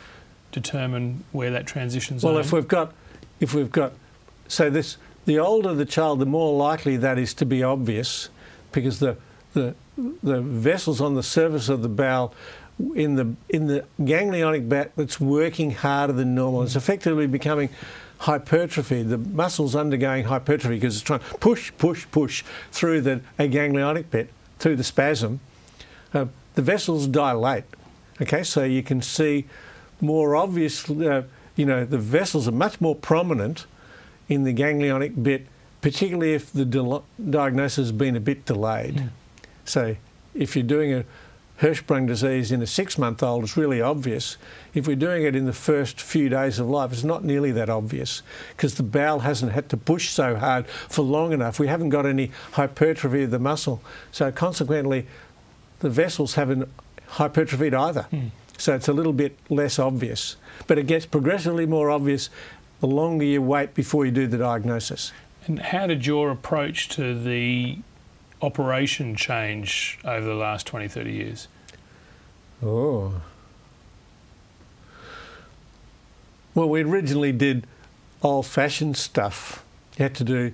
determine 0.53 1.25
where 1.33 1.51
that 1.51 1.67
transition 1.67 2.19
zone? 2.19 2.33
Well, 2.33 2.41
if 2.41 2.53
we've 2.53 2.69
got, 2.69 2.93
if 3.41 3.55
we've 3.55 3.73
got, 3.73 3.93
so 4.49 4.69
this, 4.69 4.99
the 5.27 5.39
older 5.39 5.75
the 5.75 5.85
child, 5.85 6.19
the 6.19 6.27
more 6.27 6.57
likely 6.57 6.97
that 6.97 7.19
is 7.19 7.35
to 7.35 7.47
be 7.47 7.63
obvious, 7.63 8.29
because 8.73 8.99
the 8.99 9.17
the 9.53 9.75
the 10.23 10.41
vessels 10.41 11.01
on 11.01 11.15
the 11.15 11.23
surface 11.23 11.69
of 11.69 11.83
the 11.83 11.89
bowel 11.89 12.33
in 12.95 13.17
the 13.17 13.35
in 13.49 13.67
the 13.67 13.85
ganglionic 14.01 14.69
bat 14.69 14.93
that's 14.97 15.21
working 15.21 15.73
harder 15.73 16.13
than 16.13 16.35
normal. 16.35 16.63
It's 16.63 16.77
effectively 16.77 17.27
becoming 17.27 17.69
hypertrophy. 18.19 19.03
The 19.03 19.19
muscle's 19.19 19.75
undergoing 19.75 20.25
hypertrophy 20.25 20.77
because 20.77 20.97
it's 20.97 21.05
trying 21.05 21.21
to 21.21 21.35
push, 21.39 21.73
push, 21.79 22.07
push 22.11 22.45
through 22.71 23.01
the 23.01 23.21
a 23.39 23.49
ganglionic 23.49 24.11
bit, 24.11 24.31
through 24.59 24.77
the 24.77 24.85
spasm. 24.85 25.41
Uh, 26.13 26.27
the 26.55 26.63
vessels 26.63 27.07
dilate. 27.07 27.65
Okay, 28.21 28.43
so 28.43 28.65
you 28.65 28.83
can 28.83 29.01
see 29.01 29.47
more 30.01 30.37
obviously, 30.37 31.09
uh, 31.09 31.23
you 31.57 31.65
know, 31.65 31.85
the 31.85 31.99
vessels 31.99 32.47
are 32.47 32.53
much 32.53 32.81
more 32.81 32.95
prominent 32.95 33.67
in 34.31 34.45
the 34.45 34.55
ganglionic 34.55 35.23
bit, 35.23 35.47
particularly 35.83 36.33
if 36.33 36.53
the 36.53 36.65
di- 36.65 37.01
diagnosis 37.29 37.77
has 37.89 37.93
been 37.93 38.17
a 38.17 38.21
bit 38.21 38.47
delayed. 38.47 38.95
Mm. 38.95 39.09
So 39.67 39.97
if 40.35 40.57
you're 40.57 40.63
doing 40.63 40.95
a 40.95 41.05
Hirschsprung 41.61 42.07
disease 42.07 42.53
in 42.53 42.63
a 42.63 42.67
six 42.67 42.97
month 42.97 43.23
old, 43.23 43.45
it's 43.45 43.57
really 43.57 43.83
obvious. 43.83 44.39
If 44.73 44.87
we're 44.87 44.97
doing 44.97 45.25
it 45.25 45.37
in 45.37 45.45
the 45.45 45.53
first 45.53 46.01
few 46.01 46.31
days 46.31 46.59
of 46.59 46.69
life, 46.69 46.93
it's 46.93 47.05
not 47.05 47.25
nearly 47.25 47.51
that 47.53 47.69
obvious 47.69 48.23
because 48.57 48.77
the 48.77 48.83
bowel 48.83 49.19
hasn't 49.19 49.53
had 49.53 49.69
to 49.71 49.77
push 49.77 50.09
so 50.09 50.37
hard 50.37 50.67
for 50.67 51.03
long 51.03 51.33
enough. 51.33 51.59
We 51.59 51.67
haven't 51.67 51.91
got 51.91 52.07
any 52.07 52.31
hypertrophy 52.53 53.25
of 53.25 53.31
the 53.31 53.39
muscle. 53.39 53.83
So 54.13 54.33
consequently, 54.33 55.07
the 55.81 55.91
vessels 55.91 56.35
haven't 56.35 56.69
hypertrophied 57.09 57.75
either. 57.75 58.07
Mm. 58.13 58.31
So 58.57 58.75
it's 58.75 58.89
a 58.89 58.93
little 58.93 59.13
bit 59.13 59.37
less 59.49 59.79
obvious. 59.79 60.37
But 60.67 60.79
it 60.79 60.87
gets 60.87 61.05
progressively 61.05 61.67
more 61.67 61.91
obvious 61.91 62.31
the 62.81 62.87
longer 62.87 63.25
you 63.25 63.43
wait 63.43 63.75
before 63.75 64.05
you 64.05 64.11
do 64.11 64.27
the 64.27 64.39
diagnosis. 64.39 65.13
And 65.47 65.59
how 65.59 65.87
did 65.87 66.07
your 66.07 66.31
approach 66.31 66.89
to 66.91 67.19
the 67.19 67.79
operation 68.43 69.17
change 69.17 69.99
over 70.05 70.25
the 70.25 70.35
last 70.35 70.67
20, 70.67 70.89
30 70.89 71.13
years? 71.13 71.49
Oh. 72.63 73.21
Well, 76.55 76.69
we 76.69 76.83
originally 76.83 77.33
did 77.33 77.67
old 78.23 78.47
fashioned 78.47 78.97
stuff. 78.97 79.65
You 79.97 80.05
had 80.05 80.15
to 80.17 80.25
do, 80.25 80.53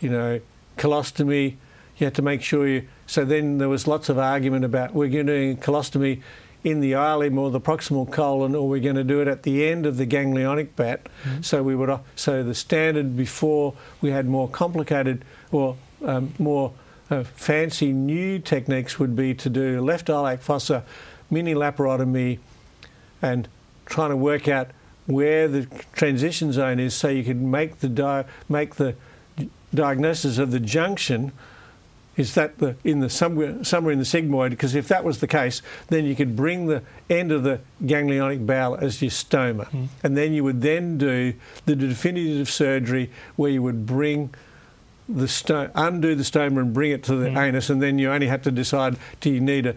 you 0.00 0.10
know, 0.10 0.40
colostomy. 0.76 1.56
You 1.96 2.06
had 2.06 2.14
to 2.14 2.22
make 2.22 2.42
sure 2.42 2.66
you. 2.66 2.88
So 3.06 3.24
then 3.24 3.58
there 3.58 3.68
was 3.68 3.86
lots 3.86 4.08
of 4.08 4.18
argument 4.18 4.64
about 4.64 4.94
we're 4.94 5.08
going 5.08 5.26
to 5.26 5.54
do 5.54 5.60
colostomy 5.60 6.22
in 6.64 6.80
the 6.80 6.92
ileum 6.92 7.38
or 7.38 7.50
the 7.50 7.60
proximal 7.60 8.10
colon, 8.10 8.54
or 8.54 8.68
we're 8.68 8.80
going 8.82 8.96
to 8.96 9.04
do 9.04 9.20
it 9.20 9.28
at 9.28 9.42
the 9.44 9.66
end 9.66 9.86
of 9.86 9.96
the 9.96 10.06
ganglionic 10.06 10.68
bat. 10.76 11.06
Mhm. 11.24 11.44
So 11.44 11.62
we 11.62 11.74
would. 11.76 11.98
So 12.16 12.42
the 12.42 12.54
standard 12.54 13.16
before 13.16 13.74
we 14.00 14.10
had 14.10 14.26
more 14.26 14.48
complicated 14.48 15.24
or 15.52 15.76
um, 16.04 16.34
more 16.38 16.72
uh, 17.10 17.22
fancy 17.24 17.92
new 17.92 18.38
techniques 18.38 18.98
would 18.98 19.14
be 19.16 19.34
to 19.34 19.48
do 19.48 19.80
left 19.80 20.08
iliac 20.08 20.40
fossa, 20.42 20.82
mini 21.30 21.54
laparotomy, 21.54 22.38
and 23.22 23.48
trying 23.86 24.10
to 24.10 24.16
work 24.16 24.46
out 24.48 24.68
where 25.06 25.48
the 25.48 25.66
transition 25.94 26.52
zone 26.52 26.78
is, 26.78 26.92
so 26.94 27.08
you 27.08 27.24
could 27.24 27.40
make 27.40 27.78
the 27.80 27.88
di- 27.88 28.24
make 28.48 28.74
the 28.74 28.94
diagnosis 29.74 30.38
of 30.38 30.50
the 30.50 30.60
junction. 30.60 31.32
Is 32.18 32.34
that 32.34 32.58
the 32.58 32.74
in 32.84 32.98
the 33.00 33.08
somewhere 33.08 33.62
somewhere 33.64 33.92
in 33.92 33.98
the 34.00 34.04
sigmoid? 34.04 34.50
Because 34.50 34.74
if 34.74 34.88
that 34.88 35.04
was 35.04 35.20
the 35.20 35.26
case, 35.28 35.62
then 35.86 36.04
you 36.04 36.14
could 36.14 36.34
bring 36.36 36.66
the 36.66 36.82
end 37.08 37.32
of 37.32 37.44
the 37.44 37.60
ganglionic 37.84 38.44
bowel 38.44 38.76
as 38.76 39.00
your 39.00 39.10
stoma, 39.12 39.70
Mm. 39.70 39.88
and 40.02 40.16
then 40.16 40.32
you 40.34 40.42
would 40.44 40.60
then 40.60 40.98
do 40.98 41.32
the 41.64 41.76
definitive 41.76 42.50
surgery 42.50 43.10
where 43.36 43.50
you 43.50 43.62
would 43.62 43.86
bring 43.86 44.30
the 45.08 45.28
sto- 45.28 45.70
undo 45.74 46.14
the 46.14 46.24
stoma 46.24 46.58
and 46.58 46.74
bring 46.74 46.90
it 46.90 47.02
to 47.04 47.14
the 47.14 47.28
Mm. 47.28 47.38
anus, 47.48 47.70
and 47.70 47.80
then 47.80 47.98
you 47.98 48.10
only 48.10 48.26
had 48.26 48.42
to 48.42 48.50
decide 48.50 48.96
do 49.20 49.30
you 49.30 49.40
need 49.40 49.62
to 49.64 49.74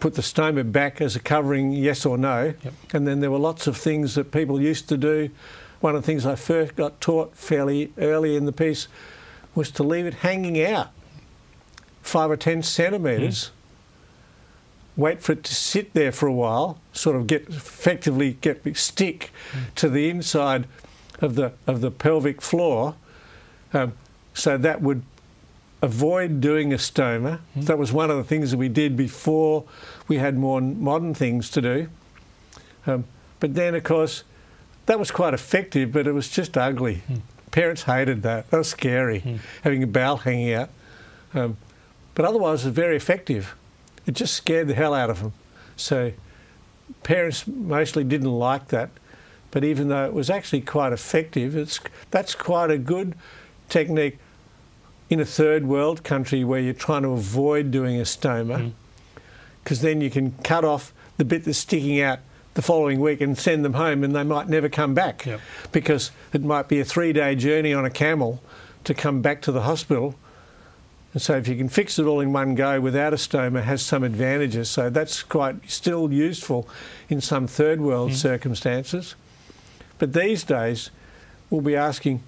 put 0.00 0.14
the 0.14 0.22
stoma 0.22 0.70
back 0.70 1.00
as 1.00 1.16
a 1.16 1.20
covering, 1.20 1.72
yes 1.72 2.04
or 2.06 2.16
no. 2.18 2.54
Yep. 2.62 2.72
And 2.92 3.06
then 3.08 3.20
there 3.20 3.30
were 3.30 3.38
lots 3.38 3.66
of 3.66 3.76
things 3.76 4.14
that 4.14 4.30
people 4.32 4.60
used 4.60 4.88
to 4.90 4.96
do. 4.96 5.30
One 5.80 5.94
of 5.94 6.02
the 6.02 6.06
things 6.06 6.24
I 6.26 6.34
first 6.36 6.76
got 6.76 7.00
taught 7.00 7.34
fairly 7.36 7.90
early 7.98 8.36
in 8.36 8.44
the 8.44 8.52
piece 8.52 8.86
was 9.54 9.70
to 9.72 9.82
leave 9.82 10.06
it 10.06 10.14
hanging 10.14 10.62
out 10.62 10.90
five 12.02 12.30
or 12.30 12.36
ten 12.36 12.62
centimetres. 12.62 13.50
Wait 14.96 15.22
for 15.22 15.32
it 15.32 15.44
to 15.44 15.54
sit 15.54 15.94
there 15.94 16.12
for 16.12 16.26
a 16.26 16.32
while, 16.32 16.78
sort 16.92 17.16
of 17.16 17.26
get 17.26 17.48
effectively 17.48 18.36
get 18.40 18.76
stick 18.76 19.30
to 19.76 19.88
the 19.88 20.10
inside 20.10 20.66
of 21.20 21.36
the 21.36 21.52
of 21.66 21.80
the 21.80 21.90
pelvic 21.90 22.42
floor, 22.42 22.94
um, 23.72 23.92
so 24.34 24.58
that 24.58 24.82
would 24.82 25.02
avoid 25.80 26.40
doing 26.40 26.72
a 26.72 26.76
stoma. 26.76 27.38
Mm. 27.56 27.64
That 27.66 27.78
was 27.78 27.92
one 27.92 28.10
of 28.10 28.16
the 28.18 28.24
things 28.24 28.50
that 28.50 28.58
we 28.58 28.68
did 28.68 28.96
before 28.96 29.64
we 30.08 30.16
had 30.16 30.36
more 30.36 30.60
modern 30.60 31.14
things 31.14 31.48
to 31.50 31.62
do. 31.62 31.88
Um, 32.86 33.04
but 33.38 33.54
then, 33.54 33.74
of 33.74 33.84
course, 33.84 34.24
that 34.86 34.98
was 34.98 35.10
quite 35.10 35.32
effective, 35.32 35.92
but 35.92 36.06
it 36.06 36.12
was 36.12 36.28
just 36.28 36.58
ugly. 36.58 37.02
Mm. 37.08 37.20
Parents 37.50 37.84
hated 37.84 38.22
that. 38.22 38.50
That 38.50 38.58
was 38.58 38.68
scary, 38.68 39.20
Mm. 39.20 39.38
having 39.62 39.82
a 39.82 39.86
bowel 39.86 40.18
hanging 40.18 40.52
out. 40.52 40.68
Um, 41.32 41.56
but 42.20 42.28
otherwise, 42.28 42.64
it 42.64 42.68
was 42.68 42.74
very 42.74 42.96
effective. 42.96 43.54
It 44.04 44.12
just 44.12 44.34
scared 44.34 44.68
the 44.68 44.74
hell 44.74 44.92
out 44.92 45.08
of 45.08 45.20
them. 45.22 45.32
So 45.76 46.12
parents 47.02 47.46
mostly 47.46 48.04
didn't 48.04 48.30
like 48.30 48.68
that. 48.68 48.90
But 49.50 49.64
even 49.64 49.88
though 49.88 50.04
it 50.04 50.12
was 50.12 50.28
actually 50.28 50.60
quite 50.60 50.92
effective, 50.92 51.56
it's, 51.56 51.80
that's 52.10 52.34
quite 52.34 52.70
a 52.70 52.76
good 52.76 53.14
technique 53.70 54.18
in 55.08 55.18
a 55.18 55.24
third 55.24 55.64
world 55.66 56.04
country 56.04 56.44
where 56.44 56.60
you're 56.60 56.74
trying 56.74 57.04
to 57.04 57.08
avoid 57.12 57.70
doing 57.70 57.98
a 57.98 58.02
stoma, 58.04 58.58
Mm. 58.58 58.72
because 59.64 59.80
then 59.80 60.02
you 60.02 60.10
can 60.10 60.32
cut 60.44 60.62
off 60.62 60.92
the 61.16 61.24
bit 61.24 61.44
that's 61.44 61.56
sticking 61.56 62.02
out 62.02 62.18
the 62.52 62.60
following 62.60 63.00
week 63.00 63.22
and 63.22 63.38
send 63.38 63.64
them 63.64 63.72
home, 63.72 64.04
and 64.04 64.14
they 64.14 64.24
might 64.24 64.46
never 64.46 64.68
come 64.68 64.92
back 64.92 65.24
Yep. 65.24 65.40
because 65.72 66.10
it 66.34 66.44
might 66.44 66.68
be 66.68 66.80
a 66.80 66.84
three 66.84 67.14
day 67.14 67.34
journey 67.34 67.72
on 67.72 67.86
a 67.86 67.90
camel 67.90 68.42
to 68.84 68.92
come 68.92 69.22
back 69.22 69.40
to 69.40 69.52
the 69.52 69.62
hospital. 69.62 70.16
And 71.12 71.20
so, 71.20 71.36
if 71.36 71.48
you 71.48 71.56
can 71.56 71.68
fix 71.68 71.98
it 71.98 72.04
all 72.04 72.20
in 72.20 72.32
one 72.32 72.54
go 72.54 72.80
without 72.80 73.12
a 73.12 73.16
stoma, 73.16 73.62
has 73.64 73.82
some 73.82 74.04
advantages. 74.04 74.70
So, 74.70 74.90
that's 74.90 75.22
quite 75.24 75.68
still 75.68 76.12
useful 76.12 76.68
in 77.08 77.20
some 77.20 77.46
third 77.48 77.80
world 77.80 78.12
Mm. 78.12 78.14
circumstances. 78.14 79.16
But 79.98 80.12
these 80.12 80.44
days, 80.44 80.90
we'll 81.50 81.62
be 81.62 81.74
asking, 81.74 82.22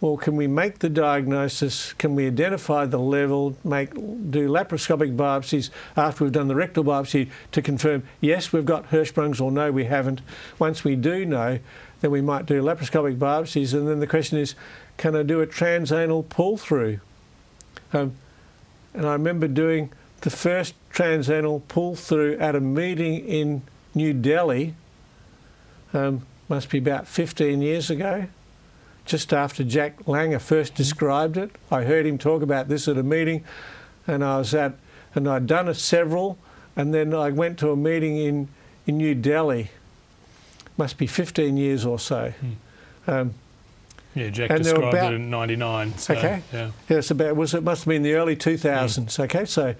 well, 0.00 0.16
can 0.16 0.36
we 0.36 0.48
make 0.48 0.80
the 0.80 0.90
diagnosis? 0.90 1.92
Can 1.94 2.14
we 2.16 2.26
identify 2.26 2.84
the 2.84 2.98
level? 2.98 3.56
Make 3.64 3.94
do 3.94 4.48
laparoscopic 4.48 5.16
biopsies 5.16 5.70
after 5.96 6.24
we've 6.24 6.32
done 6.32 6.48
the 6.48 6.56
rectal 6.56 6.84
biopsy 6.84 7.30
to 7.52 7.62
confirm 7.62 8.02
yes, 8.20 8.52
we've 8.52 8.66
got 8.66 8.90
Hirschsprung's, 8.90 9.40
or 9.40 9.52
no, 9.52 9.70
we 9.70 9.84
haven't. 9.84 10.20
Once 10.58 10.82
we 10.84 10.96
do 10.96 11.24
know, 11.24 11.60
then 12.00 12.10
we 12.10 12.20
might 12.20 12.44
do 12.46 12.60
laparoscopic 12.60 13.16
biopsies, 13.16 13.72
and 13.72 13.88
then 13.88 14.00
the 14.00 14.06
question 14.06 14.38
is, 14.38 14.56
can 14.98 15.14
I 15.16 15.22
do 15.22 15.40
a 15.40 15.46
transanal 15.46 16.28
pull 16.28 16.56
through? 16.58 16.98
Um, 17.94 18.16
and 18.92 19.06
I 19.06 19.12
remember 19.12 19.48
doing 19.48 19.90
the 20.20 20.30
first 20.30 20.74
transanal 20.92 21.62
pull 21.68 21.96
through 21.96 22.36
at 22.38 22.54
a 22.54 22.60
meeting 22.60 23.26
in 23.26 23.62
New 23.94 24.12
Delhi. 24.12 24.74
Um, 25.92 26.26
must 26.48 26.68
be 26.68 26.78
about 26.78 27.06
15 27.06 27.62
years 27.62 27.88
ago 27.88 28.26
just 29.04 29.32
after 29.32 29.62
Jack 29.62 29.98
Langer 30.04 30.40
first 30.40 30.74
described 30.74 31.36
it. 31.36 31.50
I 31.70 31.84
heard 31.84 32.06
him 32.06 32.18
talk 32.18 32.42
about 32.42 32.68
this 32.68 32.88
at 32.88 32.96
a 32.96 33.02
meeting, 33.02 33.44
and 34.06 34.24
I 34.24 34.38
was 34.38 34.54
at, 34.54 34.74
and 35.14 35.28
I'd 35.28 35.46
done 35.46 35.68
it 35.68 35.74
several, 35.74 36.38
and 36.74 36.94
then 36.94 37.14
I 37.14 37.30
went 37.30 37.58
to 37.60 37.70
a 37.70 37.76
meeting 37.76 38.16
in, 38.16 38.48
in 38.86 38.96
New 38.98 39.14
Delhi. 39.14 39.70
Must 40.76 40.96
be 40.98 41.06
15 41.06 41.56
years 41.56 41.84
or 41.84 41.98
so. 41.98 42.32
Um, 43.06 43.34
Yeah, 44.14 44.28
Jack 44.30 44.50
And 44.50 44.62
described 44.62 44.94
about- 44.94 45.12
it 45.12 45.16
in 45.16 45.28
99. 45.30 45.98
So, 45.98 46.14
Okay. 46.14 46.42
Yeah. 46.52 46.70
yeah, 46.88 46.98
it's 46.98 47.10
about 47.10 47.34
was 47.36 47.52
it 47.54 47.62
must 47.64 47.82
have 47.84 47.88
been 47.88 48.02
the 48.02 48.14
early 48.14 48.36
2000s. 48.36 49.18
Okay, 49.18 49.44
so 49.44 49.74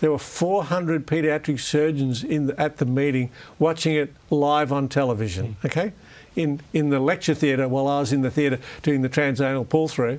there 0.00 0.10
were 0.10 0.18
400 0.18 1.06
paediatric 1.06 1.60
surgeons 1.60 2.24
in 2.24 2.46
the, 2.48 2.60
at 2.60 2.78
the 2.78 2.86
meeting 2.86 3.30
watching 3.58 3.94
it 3.94 4.12
live 4.30 4.72
on 4.72 4.88
television. 4.88 5.56
Okay, 5.64 5.92
in, 6.34 6.60
in 6.72 6.90
the 6.90 6.98
lecture 6.98 7.34
theatre 7.34 7.68
while 7.68 7.86
I 7.86 8.00
was 8.00 8.12
in 8.12 8.22
the 8.22 8.30
theatre 8.30 8.58
doing 8.82 9.02
the 9.02 9.08
transanal 9.08 9.68
pull 9.68 9.86
through. 9.88 10.18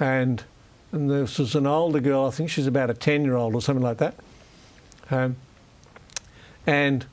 And, 0.00 0.42
and 0.90 1.10
this 1.10 1.38
was 1.38 1.54
an 1.54 1.66
older 1.66 2.00
girl, 2.00 2.26
I 2.26 2.30
think 2.30 2.48
she's 2.50 2.66
about 2.66 2.88
a 2.90 2.94
10 2.94 3.24
year 3.24 3.36
old 3.36 3.54
or 3.54 3.60
something 3.60 3.82
like 3.84 3.98
that. 3.98 4.14
Um, 5.10 5.36
and 6.66 7.04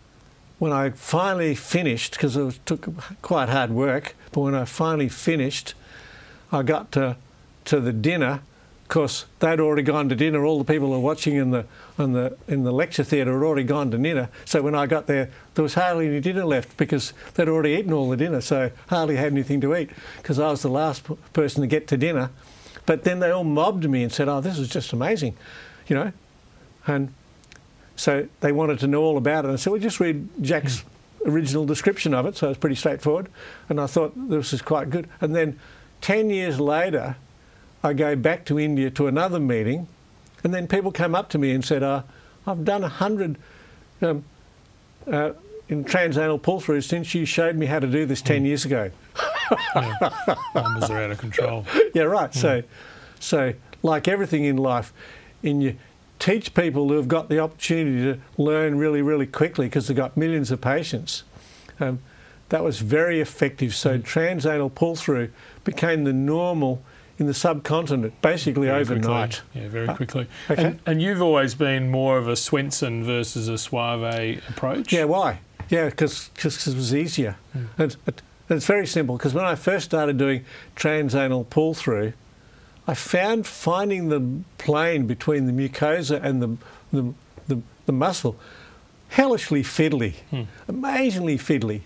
when 0.60 0.74
I 0.74 0.89
finally 0.92 1.56
finished, 1.56 2.12
because 2.12 2.36
it 2.36 2.60
took 2.66 2.88
quite 3.22 3.50
hard 3.50 3.72
work, 3.72 4.16
but 4.32 4.42
when 4.42 4.54
I 4.54 4.66
finally 4.66 5.10
finished, 5.10 5.74
I 6.51 6.63
got 6.63 6.92
to, 6.92 7.16
to 7.66 7.80
the 7.80 7.94
dinner. 7.94 8.42
Of 8.84 8.88
course, 8.89 9.25
they'd 9.39 9.60
already 9.60 9.84
gone 9.84 10.10
to 10.10 10.16
dinner. 10.16 10.44
All 10.44 10.58
the 10.58 10.72
people 10.72 10.88
who 10.88 10.96
were 10.96 11.00
watching 11.00 11.36
in 11.36 11.51
the, 11.51 11.66
in 11.98 12.13
the, 12.13 12.38
in 12.48 12.63
the 12.63 12.74
lecture 12.74 13.04
theatre 13.04 13.34
had 13.34 13.44
already 13.44 13.63
gone 13.63 13.92
to 13.92 13.98
dinner. 13.98 14.30
So 14.46 14.62
when 14.62 14.75
I 14.75 14.86
got 14.86 15.08
there, 15.08 15.30
there 15.54 15.63
was 15.63 15.75
hardly 15.75 16.08
any 16.08 16.20
dinner 16.20 16.44
left 16.44 16.75
because 16.75 17.13
they'd 17.36 17.48
already 17.48 17.72
eaten 17.72 17.94
all 17.94 18.10
the 18.10 18.18
dinner. 18.18 18.42
So 18.42 18.72
hardly 18.88 19.16
had 19.16 19.32
anything 19.32 19.62
to 19.62 19.75
eat 19.75 19.92
because 20.18 20.39
I 20.39 20.50
was 20.50 20.62
the 20.62 20.70
last 20.70 21.08
person 21.34 21.62
to 21.62 21.68
get 21.68 21.88
to 21.88 21.98
dinner. 21.98 22.32
But 22.86 23.04
then 23.04 23.20
they 23.20 23.30
all 23.30 23.44
mobbed 23.44 23.88
me 23.88 24.01
and 24.01 24.12
said, 24.12 24.28
"Oh, 24.28 24.42
this 24.42 24.58
is 24.58 24.68
just 24.68 24.92
amazing," 24.92 25.38
you 25.88 25.96
know, 25.96 26.12
and 26.88 27.13
so 28.00 28.25
they 28.39 28.53
wanted 28.53 28.79
to 28.79 28.88
know 28.88 29.03
all 29.03 29.18
about 29.18 29.44
it. 29.44 29.50
I 29.50 29.58
said, 29.58 29.72
well, 29.74 29.82
just 29.82 30.00
read 30.00 30.29
Jack's 30.41 30.86
original 31.25 31.65
description 31.65 32.13
of 32.13 32.25
it. 32.25 32.38
So 32.38 32.50
it's 32.50 32.58
pretty 32.58 32.77
straightforward. 32.77 33.27
And 33.68 33.79
I 33.79 33.88
thought 33.88 34.13
this 34.29 34.53
is 34.53 34.62
quite 34.62 34.89
good. 34.89 35.10
And 35.20 35.36
then 35.36 35.60
10 36.00 36.29
years 36.29 36.62
later, 36.62 37.18
I 37.84 37.91
go 37.91 38.15
back 38.15 38.46
to 38.46 38.58
India 38.58 38.89
to 38.91 39.08
another 39.08 39.38
meeting. 39.38 39.86
And 40.46 40.53
then 40.53 40.65
people 40.65 40.94
came 40.94 41.13
up 41.13 41.27
to 41.32 41.38
me 41.38 41.51
and 41.51 41.63
said, 41.63 41.84
uh, 41.84 42.03
I've 42.48 42.63
done 42.63 42.84
100 42.84 43.38
um, 44.01 44.24
uh, 45.06 45.32
in 45.68 45.84
transanal 45.84 46.41
pull 46.41 46.62
throughs 46.62 46.86
since 46.86 47.13
you 47.13 47.25
showed 47.25 47.58
me 47.58 47.65
how 47.65 47.79
to 47.79 47.88
do 47.88 48.06
this 48.06 48.22
10 48.22 48.46
years 48.46 48.63
ago. 48.63 48.91
yeah. 49.75 50.36
Numbers 50.56 50.89
are 50.89 51.03
out 51.03 51.12
of 51.12 51.18
control. 51.18 51.65
yeah, 51.94 52.03
right. 52.03 52.34
So, 52.34 52.63
so 53.20 53.53
like 53.84 54.08
everything 54.08 54.46
in 54.46 54.56
life, 54.56 54.94
in 55.44 55.60
your 55.60 55.74
teach 56.20 56.54
people 56.54 56.90
who 56.90 56.96
have 56.96 57.08
got 57.08 57.30
the 57.30 57.40
opportunity 57.40 58.04
to 58.04 58.20
learn 58.38 58.78
really, 58.78 59.02
really 59.02 59.26
quickly 59.26 59.68
because 59.68 59.88
they've 59.88 59.98
got 59.98 60.16
millions 60.18 60.52
of 60.52 60.62
patients. 60.62 61.24
Um, 61.80 62.00
that 62.50 62.64
was 62.64 62.80
very 62.80 63.22
effective. 63.22 63.74
So 63.74 63.98
mm. 63.98 64.04
transanal 64.04 64.74
pull 64.74 64.96
through 64.96 65.32
became 65.64 66.04
the 66.04 66.14
normal 66.14 66.84
in 67.18 67.26
the 67.26 67.34
subcontinent, 67.34 68.22
basically 68.22 68.68
very 68.68 68.82
overnight. 68.82 69.42
Quickly. 69.52 69.62
Yeah, 69.62 69.68
very 69.68 69.88
uh, 69.88 69.96
quickly. 69.96 70.28
Uh, 70.50 70.54
okay. 70.54 70.64
and, 70.64 70.80
and, 70.86 71.02
you've 71.02 71.22
always 71.22 71.54
been 71.54 71.92
more 71.92 72.18
of 72.18 72.30
a 72.30 72.36
Swenson 72.36 73.04
versus 73.04 73.50
a 73.50 73.58
Soave 73.58 74.42
approach. 74.50 74.94
Yeah, 74.94 75.04
why? 75.04 75.40
Yeah, 75.68 75.90
because 75.90 76.30
it 76.38 76.44
was 76.46 76.96
easier. 76.96 77.38
Mm. 77.56 77.68
And, 77.78 77.98
and 78.08 78.22
it's 78.58 78.66
very 78.66 78.88
simple 78.88 79.18
because 79.18 79.34
when 79.34 79.46
I 79.46 79.56
first 79.56 79.86
started 79.86 80.18
doing 80.18 80.46
transanal 80.76 81.48
pull 81.50 81.74
through, 81.74 82.14
I 82.89 82.96
found 82.96 83.46
finding 83.46 84.10
the 84.10 84.41
plane 84.58 85.05
between 85.05 85.46
the 85.46 85.51
mucosa 85.51 86.19
and 86.24 86.41
the, 86.41 86.58
the, 86.91 87.13
the, 87.48 87.62
the 87.86 87.91
muscle 87.91 88.36
hellishly 89.10 89.62
fiddly, 89.62 90.15
hmm. 90.31 90.43
amazingly 90.67 91.38
fiddly. 91.38 91.81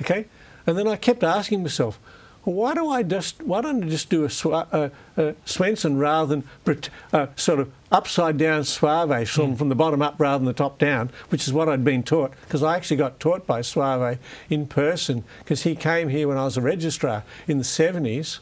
Okay? 0.00 0.24
And 0.66 0.78
then 0.78 0.88
I 0.88 0.96
kept 0.96 1.22
asking 1.22 1.62
myself, 1.62 2.00
why 2.44 2.72
do 2.72 2.88
I 2.88 3.02
just 3.02 3.42
why 3.42 3.60
don't 3.60 3.84
I 3.84 3.88
just 3.88 4.08
do 4.08 4.24
a, 4.24 4.90
a 5.18 5.34
Swenson 5.44 5.98
rather 5.98 6.40
than 6.64 6.80
uh, 7.12 7.26
sort 7.36 7.60
of 7.60 7.70
upside 7.92 8.38
down 8.38 8.64
Soave 8.64 9.28
from, 9.28 9.52
mm. 9.52 9.58
from 9.58 9.68
the 9.68 9.74
bottom 9.74 10.00
up 10.00 10.14
rather 10.16 10.38
than 10.38 10.46
the 10.46 10.54
top 10.54 10.78
down, 10.78 11.10
which 11.28 11.46
is 11.46 11.52
what 11.52 11.68
I'd 11.68 11.84
been 11.84 12.02
taught 12.02 12.32
because 12.46 12.62
I 12.62 12.74
actually 12.74 12.96
got 12.96 13.20
taught 13.20 13.46
by 13.46 13.60
Soave 13.60 14.18
in 14.48 14.66
person 14.66 15.24
because 15.40 15.64
he 15.64 15.76
came 15.76 16.08
here 16.08 16.26
when 16.26 16.38
I 16.38 16.46
was 16.46 16.56
a 16.56 16.62
registrar 16.62 17.22
in 17.46 17.58
the 17.58 17.64
70s. 17.64 18.38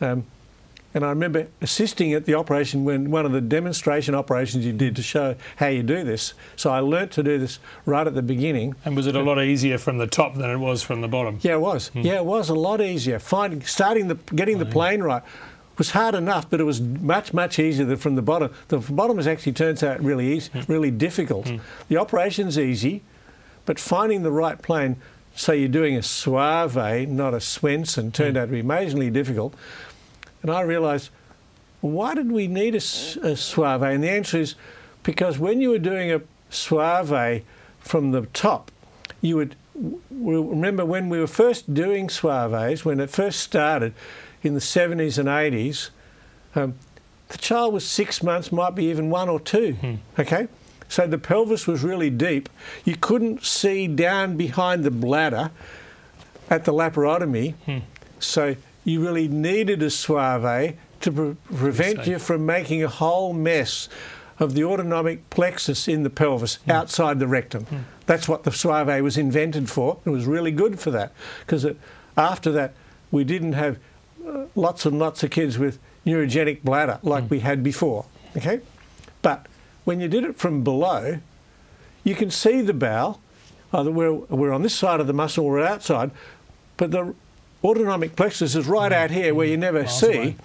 Um, 0.00 0.26
and 0.94 1.04
I 1.04 1.08
remember 1.08 1.48
assisting 1.60 2.12
at 2.12 2.26
the 2.26 2.34
operation 2.34 2.84
when 2.84 3.10
one 3.10 3.24
of 3.24 3.32
the 3.32 3.40
demonstration 3.40 4.14
operations 4.14 4.66
you 4.66 4.72
did 4.72 4.94
to 4.96 5.02
show 5.02 5.36
how 5.56 5.68
you 5.68 5.82
do 5.82 6.04
this. 6.04 6.34
So 6.56 6.70
I 6.70 6.80
learnt 6.80 7.12
to 7.12 7.22
do 7.22 7.38
this 7.38 7.58
right 7.86 8.06
at 8.06 8.14
the 8.14 8.22
beginning. 8.22 8.74
And 8.84 8.94
was 8.94 9.06
it 9.06 9.16
a 9.16 9.22
lot 9.22 9.42
easier 9.42 9.78
from 9.78 9.98
the 9.98 10.06
top 10.06 10.34
than 10.34 10.50
it 10.50 10.58
was 10.58 10.82
from 10.82 11.00
the 11.00 11.08
bottom? 11.08 11.38
Yeah, 11.40 11.54
it 11.54 11.60
was. 11.60 11.88
Hmm. 11.88 12.00
Yeah, 12.00 12.16
it 12.16 12.26
was 12.26 12.50
a 12.50 12.54
lot 12.54 12.80
easier. 12.80 13.18
Finding, 13.18 13.62
starting 13.62 14.08
the, 14.08 14.16
getting 14.34 14.58
the 14.58 14.66
plane 14.66 15.02
right 15.02 15.22
was 15.78 15.92
hard 15.92 16.14
enough, 16.14 16.50
but 16.50 16.60
it 16.60 16.64
was 16.64 16.80
much, 16.82 17.32
much 17.32 17.58
easier 17.58 17.86
than 17.86 17.96
from 17.96 18.14
the 18.14 18.22
bottom. 18.22 18.52
The 18.68 18.78
bottom 18.78 19.18
is 19.18 19.26
actually 19.26 19.52
turns 19.52 19.82
out 19.82 20.02
really 20.02 20.34
easy, 20.34 20.50
hmm. 20.50 20.70
really 20.70 20.90
difficult. 20.90 21.48
Hmm. 21.48 21.56
The 21.88 21.96
operation's 21.96 22.58
easy, 22.58 23.02
but 23.64 23.78
finding 23.78 24.22
the 24.22 24.32
right 24.32 24.60
plane, 24.60 24.96
so 25.34 25.52
you're 25.52 25.68
doing 25.68 25.96
a 25.96 26.02
Soave, 26.02 27.08
not 27.08 27.32
a 27.32 27.40
Swenson, 27.40 28.12
turned 28.12 28.36
out 28.36 28.46
to 28.46 28.52
be 28.52 28.60
amazingly 28.60 29.08
difficult. 29.08 29.54
And 30.42 30.50
I 30.50 30.60
realised, 30.62 31.10
why 31.80 32.14
did 32.14 32.30
we 32.30 32.46
need 32.46 32.74
a, 32.74 32.82
a? 33.22 33.80
And 33.82 34.04
the 34.04 34.10
answer 34.10 34.38
is 34.38 34.54
because 35.02 35.38
when 35.38 35.60
you 35.60 35.70
were 35.70 35.78
doing 35.78 36.12
a 36.12 36.22
Soave 36.50 37.42
from 37.80 38.12
the 38.12 38.22
top, 38.26 38.70
you 39.20 39.36
would 39.36 39.56
remember 40.10 40.84
when 40.84 41.08
we 41.08 41.18
were 41.18 41.26
first 41.26 41.72
doing 41.72 42.08
Soaves, 42.08 42.84
when 42.84 43.00
it 43.00 43.10
first 43.10 43.40
started 43.40 43.94
in 44.42 44.54
the 44.54 44.60
70s 44.60 45.18
and 45.18 45.28
80s, 45.28 45.90
um, 46.54 46.74
the 47.28 47.38
child 47.38 47.72
was 47.72 47.86
six 47.86 48.22
months, 48.22 48.52
might 48.52 48.74
be 48.74 48.84
even 48.86 49.08
one 49.08 49.28
or 49.28 49.40
two. 49.40 49.72
Hmm. 49.74 49.94
Okay? 50.18 50.48
So 50.88 51.06
the 51.06 51.18
pelvis 51.18 51.66
was 51.66 51.82
really 51.82 52.10
deep. 52.10 52.50
You 52.84 52.96
couldn't 52.96 53.44
see 53.44 53.86
down 53.86 54.36
behind 54.36 54.84
the 54.84 54.90
bladder 54.90 55.50
at 56.50 56.66
the 56.66 56.72
laparotomy. 56.72 57.54
Hmm. 57.64 57.78
So 58.18 58.56
you 58.84 59.02
really 59.02 59.28
needed 59.28 59.82
a 59.82 59.90
Soave 59.90 60.76
to 61.00 61.12
pre- 61.12 61.36
prevent 61.56 62.06
you 62.06 62.18
from 62.18 62.46
making 62.46 62.82
a 62.82 62.88
whole 62.88 63.32
mess 63.32 63.88
of 64.38 64.54
the 64.54 64.64
autonomic 64.64 65.28
plexus 65.30 65.86
in 65.86 66.02
the 66.02 66.10
pelvis 66.10 66.58
mm. 66.66 66.72
outside 66.72 67.18
the 67.18 67.26
rectum. 67.26 67.64
Mm. 67.66 67.82
That's 68.06 68.28
what 68.28 68.44
the 68.44 68.50
Soave 68.50 69.02
was 69.02 69.16
invented 69.16 69.70
for. 69.70 69.98
It 70.04 70.10
was 70.10 70.26
really 70.26 70.50
good 70.50 70.80
for 70.80 70.90
that 70.90 71.12
because 71.40 71.66
after 72.16 72.50
that 72.52 72.74
we 73.10 73.24
didn't 73.24 73.52
have 73.52 73.78
uh, 74.26 74.46
lots 74.54 74.86
and 74.86 74.98
lots 74.98 75.22
of 75.22 75.30
kids 75.30 75.58
with 75.58 75.78
neurogenic 76.04 76.62
bladder 76.62 76.98
like 77.02 77.24
mm. 77.24 77.30
we 77.30 77.40
had 77.40 77.62
before. 77.62 78.06
Okay, 78.36 78.60
but 79.20 79.46
when 79.84 80.00
you 80.00 80.08
did 80.08 80.24
it 80.24 80.36
from 80.36 80.64
below, 80.64 81.18
you 82.04 82.14
can 82.14 82.30
see 82.30 82.62
the 82.62 82.74
bowel. 82.74 83.20
Either 83.72 83.90
we're, 83.90 84.12
we're 84.12 84.52
on 84.52 84.62
this 84.62 84.74
side 84.74 85.00
of 85.00 85.06
the 85.06 85.12
muscle 85.12 85.46
or 85.46 85.60
outside, 85.60 86.10
but 86.76 86.90
the 86.90 87.14
autonomic 87.64 88.16
plexus 88.16 88.54
is 88.54 88.66
right 88.66 88.92
out 88.92 89.10
here 89.10 89.34
where 89.34 89.46
you 89.46 89.56
never 89.56 89.82
Miles 89.82 90.00
see. 90.00 90.16
Away. 90.16 90.36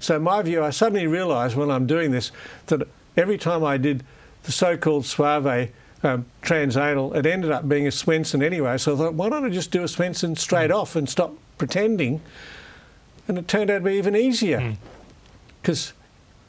So 0.00 0.18
my 0.18 0.42
view, 0.42 0.62
I 0.62 0.70
suddenly 0.70 1.06
realised 1.06 1.56
when 1.56 1.70
I'm 1.70 1.86
doing 1.86 2.10
this 2.10 2.30
that 2.66 2.86
every 3.16 3.38
time 3.38 3.64
I 3.64 3.76
did 3.76 4.04
the 4.42 4.52
so-called 4.52 5.06
Soave 5.06 5.70
um, 6.02 6.26
transanal, 6.42 7.14
it 7.16 7.26
ended 7.26 7.50
up 7.50 7.68
being 7.68 7.86
a 7.86 7.90
Swenson 7.90 8.42
anyway. 8.42 8.76
So 8.76 8.94
I 8.94 8.98
thought, 8.98 9.14
why 9.14 9.30
don't 9.30 9.44
I 9.44 9.48
just 9.48 9.70
do 9.70 9.82
a 9.82 9.88
Swenson 9.88 10.36
straight 10.36 10.70
mm. 10.70 10.76
off 10.76 10.96
and 10.96 11.08
stop 11.08 11.34
pretending? 11.56 12.20
And 13.26 13.38
it 13.38 13.48
turned 13.48 13.70
out 13.70 13.78
to 13.78 13.84
be 13.84 13.94
even 13.94 14.14
easier 14.14 14.76
because 15.62 15.86
mm. 15.86 15.92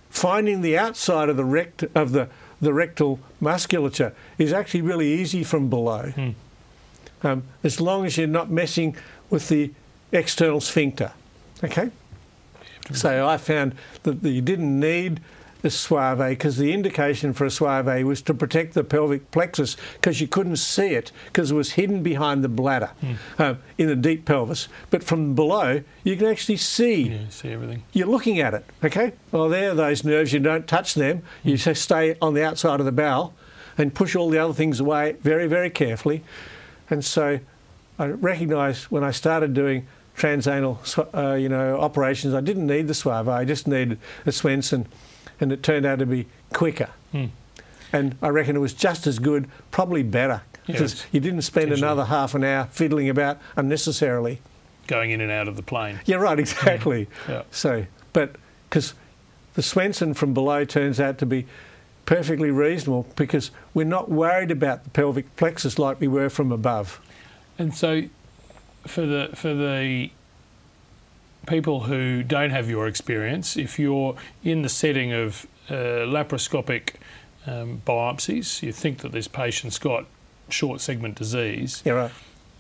finding 0.10 0.62
the 0.62 0.78
outside 0.78 1.30
of 1.30 1.38
the 1.38 1.46
rect 1.46 1.84
of 1.96 2.12
the 2.12 2.28
the 2.62 2.74
rectal 2.74 3.20
musculature 3.40 4.14
is 4.38 4.54
actually 4.54 4.82
really 4.82 5.14
easy 5.14 5.44
from 5.44 5.70
below. 5.70 6.14
Mm. 6.16 6.34
Um, 7.24 7.44
as 7.64 7.82
long 7.82 8.06
as 8.06 8.18
you're 8.18 8.28
not 8.28 8.50
messing 8.50 8.96
with 9.30 9.50
the 9.50 9.72
external 10.12 10.62
sphincter. 10.62 11.12
Okay? 11.64 11.90
So 12.94 13.28
I 13.28 13.38
found 13.38 13.76
that 14.04 14.22
you 14.24 14.42
didn't 14.42 14.80
need 14.80 15.20
a 15.64 15.70
Soave 15.70 16.30
because 16.30 16.58
the 16.58 16.72
indication 16.72 17.34
for 17.34 17.46
a 17.46 17.52
Soave 17.52 18.06
was 18.06 18.22
to 18.22 18.34
protect 18.34 18.76
the 18.76 18.84
pelvic 18.84 19.32
plexus 19.32 19.76
because 19.94 20.22
you 20.22 20.28
couldn't 20.28 20.58
see 20.58 20.90
it 20.90 21.12
because 21.26 21.52
it 21.52 21.56
was 21.56 21.72
hidden 21.72 22.04
behind 22.04 22.44
the 22.44 22.50
bladder 22.50 22.92
mm. 23.02 23.58
in 23.78 23.88
the 23.88 23.96
deep 23.96 24.26
pelvis. 24.26 24.68
But 24.92 25.04
from 25.04 25.34
below, 25.34 25.82
you 26.04 26.16
can 26.16 26.28
actually 26.28 26.58
see. 26.58 27.10
Yeah, 27.10 27.30
see 27.30 27.50
everything. 27.52 27.84
You're 27.94 28.08
looking 28.08 28.40
at 28.40 28.54
it, 28.54 28.66
okay? 28.84 29.14
Well, 29.32 29.50
there 29.50 29.72
are 29.72 29.76
those 29.76 30.04
nerves. 30.04 30.32
You 30.32 30.40
don't 30.40 30.68
touch 30.68 30.94
them. 30.94 31.20
Mm. 31.20 31.24
You 31.44 31.58
just 31.58 31.82
stay 31.82 32.16
on 32.22 32.36
the 32.36 32.44
outside 32.44 32.80
of 32.80 32.86
the 32.86 32.92
bowel 32.92 33.34
and 33.78 33.94
push 33.94 34.16
all 34.16 34.30
the 34.30 34.38
other 34.38 34.54
things 34.54 34.80
away 34.80 35.14
very, 35.22 35.48
very 35.48 35.70
carefully. 35.70 36.24
And 36.90 37.04
so 37.04 37.40
I 37.98 38.08
recognised 38.08 38.86
when 38.86 39.04
I 39.04 39.12
started 39.12 39.54
doing 39.54 39.88
transanal, 40.18 40.78
uh, 41.14 41.36
you 41.36 41.50
know, 41.50 41.80
operations. 41.80 42.34
I 42.34 42.42
didn't 42.42 42.68
need 42.68 42.88
the 42.88 42.94
Soave. 42.94 43.28
I 43.28 43.46
just 43.46 43.68
needed 43.68 44.00
a 44.26 44.32
Swenson, 44.32 44.88
and 45.40 45.52
it 45.52 45.64
turned 45.64 45.86
out 45.86 46.00
to 46.00 46.06
be 46.06 46.28
quicker. 46.54 46.90
Hmm. 47.12 47.26
And 47.92 48.18
I 48.22 48.30
reckon 48.30 48.56
it 48.56 48.60
was 48.60 48.74
just 48.74 49.08
as 49.08 49.20
good, 49.20 49.50
probably 49.72 50.04
better, 50.04 50.42
because 50.66 50.96
yes. 50.96 51.06
you 51.12 51.20
didn't 51.20 51.44
spend 51.44 51.72
another 51.72 52.06
half 52.06 52.36
an 52.36 52.44
hour 52.44 52.66
fiddling 52.72 53.10
about 53.10 53.40
unnecessarily. 53.56 54.42
Going 54.88 55.12
in 55.12 55.22
and 55.22 55.32
out 55.32 55.48
of 55.48 55.56
the 55.56 55.64
plane. 55.64 56.00
Yeah, 56.06 56.18
right, 56.18 56.38
exactly. 56.40 57.08
Yeah. 57.28 57.44
So, 57.52 57.86
but 58.14 58.36
because 58.70 58.94
the 59.54 59.64
Swenson 59.64 60.14
from 60.14 60.34
below 60.34 60.66
turns 60.66 61.00
out 61.00 61.18
to 61.20 61.26
be 61.26 61.46
perfectly 62.06 62.52
reasonable 62.52 63.08
because 63.16 63.52
we're 63.74 63.86
not 63.86 64.10
worried 64.10 64.52
about 64.52 64.84
the 64.84 64.90
pelvic 64.92 65.36
plexus 65.38 65.80
like 65.80 66.00
we 66.00 66.08
were 66.08 66.30
from 66.30 66.52
above. 66.52 67.02
And 67.58 67.74
so 67.76 68.04
for 68.86 69.06
the 69.06 69.30
for 69.34 69.54
the 69.54 70.10
people 71.48 71.82
who 71.82 72.24
don't 72.24 72.50
have 72.50 72.70
your 72.70 72.88
experience, 72.88 73.56
if 73.56 73.78
you're 73.80 74.16
in 74.44 74.62
the 74.64 74.70
setting 74.70 75.14
of 75.14 75.46
uh, 75.70 75.74
laparoscopic 75.74 76.96
um, 77.46 77.82
biopsies, 77.86 78.64
you 78.64 78.72
think 78.72 79.00
that 79.00 79.12
this 79.12 79.28
patient's 79.28 79.78
got 79.78 80.06
short 80.50 80.82
segment 80.82 81.16
disease, 81.16 81.82
Yeah, 81.86 81.94
right. 81.94 82.12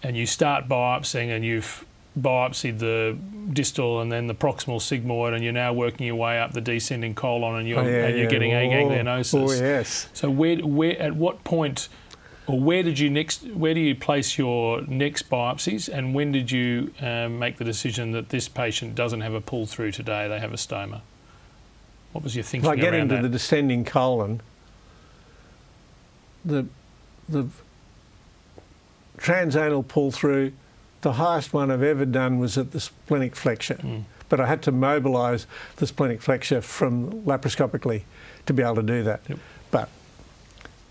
and 0.03 0.15
you 0.15 0.25
start 0.27 0.67
biopsying 0.67 1.36
and 1.36 1.43
you've 1.43 1.84
biopsied 2.19 2.79
the 2.79 3.17
distal 3.51 4.01
and 4.01 4.12
then 4.12 4.27
the 4.27 4.36
proximal 4.36 4.77
sigmoid, 4.79 5.34
and 5.34 5.43
you're 5.43 5.51
now 5.53 5.73
working 5.73 6.05
your 6.05 6.15
way 6.15 6.39
up 6.39 6.53
the 6.53 6.62
descending 6.62 7.15
colon, 7.15 7.55
and 7.60 7.67
you're 7.67 7.79
Oh, 7.79 7.88
yeah, 7.88 8.05
and 8.05 8.15
you're 8.15 8.23
yeah. 8.25 8.29
getting 8.29 8.53
Oh, 8.53 8.58
aganglionosis. 8.58 9.49
Oh, 9.60 9.63
yes. 9.63 10.08
So 10.13 10.29
where, 10.29 10.58
where, 10.58 10.99
at 11.01 11.15
what 11.15 11.43
point, 11.43 11.89
or 12.47 12.60
where 12.60 12.84
did 12.84 12.99
you 12.99 13.10
next, 13.10 13.43
where 13.47 13.73
do 13.73 13.79
you 13.79 13.95
place 13.95 14.38
your 14.38 14.81
next 14.81 15.29
biopsies, 15.29 15.89
and 15.89 16.13
when 16.13 16.31
did 16.31 16.51
you 16.51 16.93
um, 17.01 17.39
make 17.39 17.58
the 17.58 17.63
decision 17.63 18.12
that 18.12 18.29
this 18.29 18.47
patient 18.47 18.95
doesn't 18.95 19.21
have 19.21 19.34
a 19.34 19.41
pull 19.41 19.65
through 19.65 19.91
today, 19.91 20.27
they 20.27 20.39
have 20.39 20.53
a 20.53 20.58
stoma? 20.58 21.01
What 22.12 22.23
was 22.23 22.36
your 22.36 22.43
thinking? 22.43 22.69
If 22.69 22.77
I 22.77 22.79
get 22.79 22.93
into 22.93 23.15
that? 23.15 23.23
the 23.23 23.29
descending 23.29 23.84
colon, 23.84 24.41
the 26.43 26.67
the 27.27 27.47
transanal 29.17 29.88
pull 29.88 30.12
through, 30.12 30.53
the 31.01 31.13
highest 31.13 31.53
one 31.53 31.71
I've 31.71 31.84
ever 31.84 32.05
done 32.05 32.39
was 32.39 32.58
at 32.58 32.71
the 32.71 32.79
splenic 32.79 33.36
flexure. 33.36 33.75
Mm. 33.75 34.03
But 34.29 34.39
I 34.39 34.47
had 34.47 34.62
to 34.63 34.71
mobilise 34.71 35.45
the 35.75 35.86
splenic 35.86 36.21
flexure 36.21 36.62
from 36.62 37.12
laparoscopically 37.23 38.03
to 38.45 38.53
be 38.53 38.63
able 38.63 38.75
to 38.75 38.84
do 38.84 39.03
that. 39.03 39.21
Yep. 39.27 39.39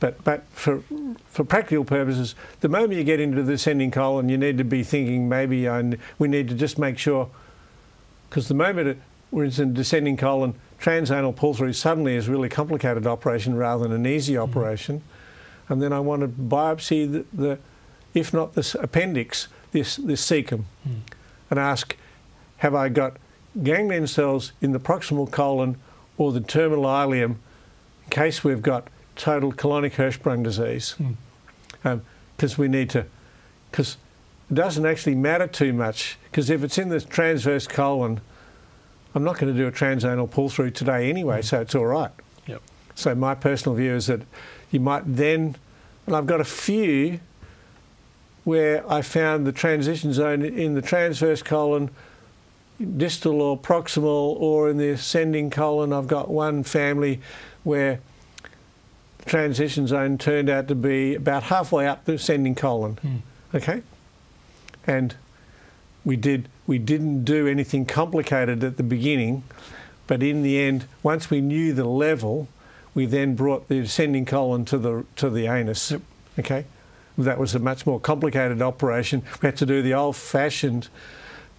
But 0.01 0.23
but 0.25 0.45
for 0.53 0.83
for 1.27 1.45
practical 1.45 1.85
purposes, 1.85 2.35
the 2.61 2.69
moment 2.69 2.95
you 2.95 3.05
get 3.05 3.21
into 3.21 3.43
the 3.43 3.53
descending 3.53 3.91
colon, 3.91 4.29
you 4.29 4.37
need 4.37 4.59
to 4.59 4.65
be 4.65 4.83
thinking 4.83 5.29
maybe 5.29 5.69
I, 5.69 5.95
we 6.19 6.29
need 6.29 6.49
to 6.49 6.55
just 6.55 6.79
make 6.79 6.99
sure 6.99 7.31
because 8.29 8.49
the 8.49 8.55
moment 8.55 8.89
it, 8.89 8.99
we're 9.31 9.45
in 9.45 9.51
the 9.51 9.67
descending 9.67 10.17
colon, 10.17 10.55
transanal 10.81 11.35
pull 11.35 11.55
through 11.55 11.73
suddenly 11.73 12.17
is 12.17 12.29
a 12.29 12.31
really 12.31 12.49
complicated 12.49 13.07
operation 13.07 13.57
rather 13.57 13.85
than 13.85 13.93
an 13.93 14.07
easy 14.07 14.37
operation. 14.37 15.03
And 15.69 15.81
then 15.81 15.93
I 15.93 16.01
want 16.01 16.21
to 16.23 16.29
biopsy 16.29 17.11
the, 17.11 17.25
the 17.33 17.59
if 18.13 18.33
not 18.35 18.55
this 18.55 18.75
appendix, 18.75 19.49
this, 19.73 19.97
this 19.97 20.25
cecum, 20.25 20.65
Mm. 20.87 21.01
and 21.51 21.59
ask, 21.59 21.97
have 22.59 22.75
I 22.75 22.89
got 22.89 23.17
ganglion 23.63 24.07
cells 24.07 24.53
in 24.61 24.73
the 24.73 24.81
proximal 24.81 25.31
colon 25.31 25.77
or 26.19 26.33
the 26.33 26.41
terminal 26.41 26.85
ileum 26.85 27.37
in 28.05 28.11
case 28.11 28.45
we've 28.45 28.63
got 28.63 28.89
total 29.17 29.53
colonic 29.53 29.93
Hirschsprung 29.93 30.43
disease? 30.43 30.95
Mm. 31.83 32.01
Because 32.37 32.59
we 32.59 32.69
need 32.69 32.91
to, 32.91 33.07
because 33.71 33.97
it 34.51 34.55
doesn't 34.55 34.87
actually 34.87 35.15
matter 35.15 35.47
too 35.47 35.73
much, 35.73 36.19
because 36.31 36.51
if 36.51 36.65
it's 36.65 36.79
in 36.79 36.89
the 36.89 37.01
transverse 37.01 37.67
colon, 37.67 38.21
I'm 39.15 39.23
not 39.23 39.39
going 39.39 39.53
to 39.53 39.59
do 39.59 39.67
a 39.67 39.73
transanal 39.73 40.31
pull 40.31 40.49
through 40.49 40.71
today 40.71 41.09
anyway, 41.09 41.43
so 41.43 41.61
it's 41.61 41.75
all 41.75 41.87
right. 41.87 42.11
Yep. 42.47 42.63
So 42.95 43.15
my 43.15 43.35
personal 43.35 43.77
view 43.77 43.95
is 43.95 44.07
that 44.09 44.23
you 44.71 44.81
might 44.81 45.03
then, 45.07 45.57
and 46.07 46.17
I've 46.17 46.27
got 46.27 46.41
a 46.41 46.45
few 46.45 47.21
where 48.43 48.91
I 48.91 49.03
found 49.03 49.47
the 49.47 49.53
transition 49.53 50.13
zone 50.13 50.43
in 50.43 50.75
the 50.75 50.83
transverse 50.83 51.43
colon, 51.43 51.91
distal 52.97 53.41
or 53.41 53.59
proximal, 53.59 54.37
or 54.41 54.69
in 54.69 54.79
the 54.79 54.91
ascending 54.91 55.51
colon. 55.51 55.93
I've 55.93 56.09
got 56.09 56.29
one 56.29 56.65
family 56.65 57.21
where 57.63 58.01
transition 59.27 59.87
zone 59.87 60.19
turned 60.19 60.49
out 60.49 60.69
to 60.69 60.75
be 60.75 61.15
about 61.15 61.45
halfway 61.45 61.87
up 61.87 62.05
the 62.05 62.15
ascending 62.15 62.55
colon. 62.55 62.99
Mm. 63.03 63.21
Okay, 63.55 63.83
and 64.87 65.15
we 66.05 66.17
did 66.17 66.49
we 66.67 66.79
didn't 66.79 67.25
do 67.25 67.47
anything 67.47 67.87
complicated 67.87 68.65
at 68.65 68.77
the 68.77 68.83
beginning, 68.83 69.45
but 70.07 70.23
in 70.23 70.43
the 70.43 70.61
end, 70.61 70.87
once 71.03 71.31
we 71.31 71.41
knew 71.41 71.73
the 71.73 71.85
level, 71.85 72.49
we 72.95 73.07
then 73.07 73.35
brought 73.35 73.69
the 73.69 73.81
ascending 73.81 74.25
colon 74.25 74.65
to 74.67 74.79
the 74.79 75.05
to 75.17 75.31
the 75.31 75.47
anus. 75.47 75.91
Yep. 75.91 76.03
Okay, 76.41 76.65
that 77.19 77.39
was 77.39 77.55
a 77.55 77.59
much 77.59 77.87
more 77.87 78.01
complicated 78.01 78.61
operation. 78.61 79.23
We 79.41 79.47
had 79.47 79.57
to 79.59 79.67
do 79.67 79.83
the 79.83 79.95
old-fashioned, 79.95 80.89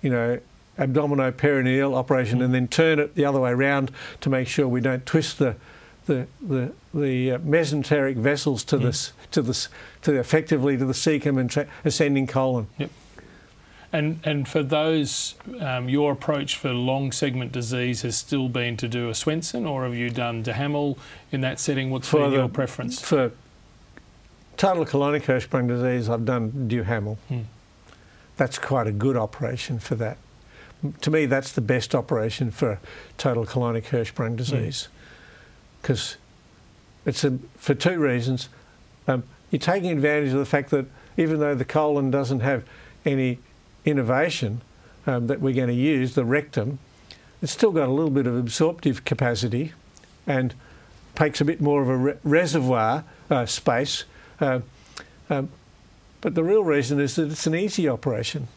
you 0.01 0.09
know, 0.09 0.39
abdominoperineal 0.77 1.95
operation 1.95 2.41
and 2.41 2.53
then 2.53 2.67
turn 2.67 2.99
it 2.99 3.15
the 3.15 3.25
other 3.25 3.39
way 3.39 3.51
around 3.51 3.91
to 4.21 4.29
make 4.29 4.47
sure 4.47 4.67
we 4.67 4.81
don't 4.81 5.05
twist 5.05 5.39
the 5.39 5.55
the 6.05 6.27
the, 6.41 6.71
the 6.93 7.31
uh, 7.31 7.37
mesenteric 7.39 8.15
vessels 8.15 8.63
to 8.65 8.77
this 8.77 9.13
to 9.31 9.41
this 9.41 9.69
to 10.03 10.13
effectively 10.19 10.77
to 10.77 10.85
the 10.85 10.93
cecum 10.93 11.39
and 11.39 11.49
tra- 11.49 11.67
ascending 11.83 12.27
colon. 12.27 12.67
And 13.91 14.19
and 14.23 14.47
for 14.47 14.61
those, 14.61 15.35
um, 15.59 15.87
your 15.89 16.11
approach 16.11 16.57
for 16.57 16.73
long 16.73 17.11
segment 17.11 17.51
disease 17.51 18.01
has 18.01 18.17
still 18.17 18.49
been 18.49 18.77
to 18.77 18.87
do 18.87 19.09
a 19.09 19.15
Swenson, 19.15 19.65
or 19.65 19.83
have 19.85 19.95
you 19.95 20.09
done 20.09 20.43
Hamel 20.43 20.97
in 21.31 21.41
that 21.41 21.59
setting? 21.59 21.89
What's 21.91 22.07
For 22.07 22.21
been 22.21 22.31
the- 22.31 22.37
your 22.37 22.49
preference? 22.49 23.01
For 23.01 23.31
total 24.57 24.85
colonic 24.85 25.23
Hirschsprung 25.23 25.67
disease, 25.67 26.09
I've 26.09 26.25
done 26.25 26.67
Duhamel. 26.67 27.17
Hmm. 27.29 27.41
That's 28.37 28.59
quite 28.59 28.87
a 28.87 28.91
good 28.91 29.15
operation 29.15 29.79
for 29.79 29.95
that. 29.95 30.17
To 31.01 31.09
me, 31.09 31.25
that's 31.25 31.53
the 31.53 31.61
best 31.61 31.95
operation 31.95 32.51
for 32.51 32.79
total 33.17 33.45
colonic 33.45 33.85
Hirschsprung 33.85 34.35
disease 34.35 34.89
because 35.85 36.17
it's 37.05 37.23
a, 37.23 37.37
for 37.57 37.75
two 37.75 37.99
reasons. 37.99 38.49
Um, 39.07 39.21
you're 39.51 39.59
taking 39.59 39.91
advantage 39.91 40.33
of 40.33 40.39
the 40.39 40.45
fact 40.45 40.71
that 40.71 40.87
even 41.15 41.39
though 41.39 41.53
the 41.53 41.63
colon 41.63 42.09
doesn't 42.09 42.39
have 42.39 42.63
any 43.05 43.37
innervation 43.85 44.61
um, 45.05 45.27
that 45.27 45.39
we're 45.39 45.53
going 45.53 45.67
to 45.67 45.75
use, 45.75 46.15
the 46.15 46.25
rectum, 46.25 46.79
it's 47.39 47.51
still 47.51 47.71
got 47.71 47.87
a 47.87 47.91
little 47.91 48.09
bit 48.09 48.25
of 48.25 48.35
absorptive 48.35 49.05
capacity 49.05 49.73
and 50.25 50.55
takes 51.13 51.39
a 51.39 51.45
bit 51.45 51.61
more 51.61 51.83
of 51.83 51.89
a 51.89 51.97
re- 51.97 52.13
reservoir 52.23 53.03
uh, 53.29 53.45
space. 53.45 54.05
Uh, 54.41 54.61
um, 55.29 55.49
but 56.21 56.33
the 56.33 56.43
real 56.43 56.63
reason 56.63 56.99
is 56.99 57.15
that 57.17 57.31
it's 57.31 57.45
an 57.45 57.53
easy 57.53 57.87
operation. 57.87 58.47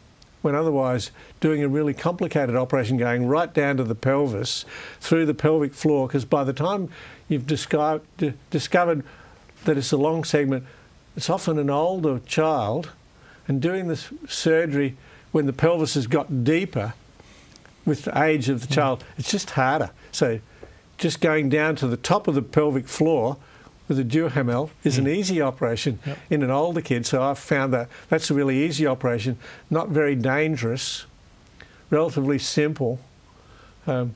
When 0.41 0.55
otherwise 0.55 1.11
doing 1.41 1.63
a 1.63 1.67
really 1.67 1.93
complicated 1.93 2.55
operation 2.55 2.97
going 2.97 3.27
right 3.27 3.53
down 3.53 3.77
to 3.77 3.83
the 3.83 3.95
pelvis, 3.95 4.65
through 5.01 5.25
the 5.25 5.33
pelvic 5.33 5.73
floor, 5.73 6.07
because 6.07 6.23
by 6.23 6.43
the 6.43 6.53
time 6.53 6.89
you've 7.27 7.45
discovered, 7.45 8.01
d- 8.17 8.33
discovered 8.49 9.03
that 9.65 9.77
it's 9.77 9.91
a 9.91 9.97
long 9.97 10.23
segment, 10.23 10.65
it's 11.17 11.29
often 11.29 11.59
an 11.59 11.69
older 11.69 12.19
child, 12.19 12.91
and 13.47 13.61
doing 13.61 13.87
this 13.87 14.09
surgery 14.27 14.95
when 15.31 15.45
the 15.45 15.53
pelvis 15.53 15.95
has 15.95 16.07
got 16.07 16.43
deeper 16.43 16.93
with 17.85 18.03
the 18.03 18.23
age 18.23 18.49
of 18.49 18.61
the 18.61 18.67
mm. 18.67 18.75
child, 18.75 19.03
it's 19.17 19.29
just 19.29 19.51
harder. 19.51 19.89
So 20.11 20.39
just 20.97 21.21
going 21.21 21.49
down 21.49 21.75
to 21.77 21.87
the 21.87 21.97
top 21.97 22.27
of 22.27 22.35
the 22.35 22.41
pelvic 22.41 22.87
floor 22.87 23.37
with 23.89 23.99
a 23.99 24.03
Duhamel 24.05 24.69
is 24.85 24.97
an 24.99 25.07
easy 25.07 25.41
operation 25.41 25.99
Yep. 26.05 26.17
in 26.29 26.43
an 26.43 26.51
older 26.51 26.79
kid. 26.79 27.05
So 27.05 27.21
I've 27.21 27.39
found 27.39 27.73
that 27.73 27.89
that's 28.07 28.29
a 28.29 28.33
really 28.33 28.63
easy 28.63 28.85
operation, 28.87 29.37
not 29.69 29.89
very 29.89 30.15
dangerous, 30.15 31.05
relatively 31.89 32.37
simple, 32.39 32.99
um, 33.87 34.13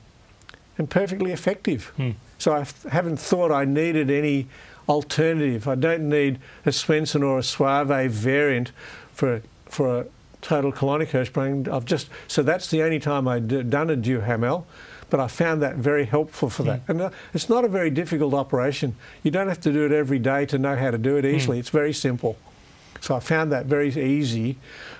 and 0.78 0.88
perfectly 0.88 1.32
effective. 1.32 1.92
Hmm. 1.96 2.10
So 2.38 2.52
I 2.52 2.60
f- 2.60 2.84
haven't 2.84 3.16
thought 3.18 3.50
I 3.50 3.64
needed 3.64 4.10
any 4.10 4.46
alternative. 4.88 5.66
I 5.66 5.74
don't 5.74 6.08
need 6.08 6.38
a 6.64 6.72
Swenson 6.72 7.22
or 7.22 7.38
a 7.38 7.42
Soave 7.42 8.10
variant 8.12 8.70
for 9.12 9.42
for 9.66 10.00
a 10.02 10.06
total 10.40 10.72
colonic 10.72 11.08
Hirschsprung. 11.08 11.68
I've 11.68 11.84
just 11.84 12.08
so 12.28 12.42
that's 12.44 12.68
the 12.70 12.82
only 12.82 13.00
time 13.00 13.26
I've 13.26 13.48
done 13.70 13.90
a 13.90 13.96
Duhamel, 13.96 14.66
but 15.14 15.20
I 15.20 15.28
found 15.28 15.62
that 15.62 15.76
very 15.76 16.06
helpful 16.06 16.50
for 16.50 16.64
that. 16.64 16.80
And 16.88 17.00
uh, 17.00 17.10
it's 17.32 17.48
not 17.48 17.64
a 17.64 17.68
very 17.68 17.88
difficult 17.88 18.34
operation. 18.34 18.96
You 19.22 19.30
don't 19.30 19.46
have 19.46 19.60
to 19.60 19.72
do 19.72 19.86
it 19.86 19.92
every 19.92 20.18
day 20.18 20.44
to 20.46 20.58
know 20.58 20.74
how 20.74 20.90
to 20.90 20.98
do 20.98 21.16
it 21.16 21.24
easily. 21.24 21.60
It's 21.60 21.68
very 21.68 21.92
simple. 21.92 22.36
So 23.00 23.14
I 23.14 23.20
found 23.20 23.52
that 23.52 23.66
very 23.66 23.90
easy. 23.90 24.56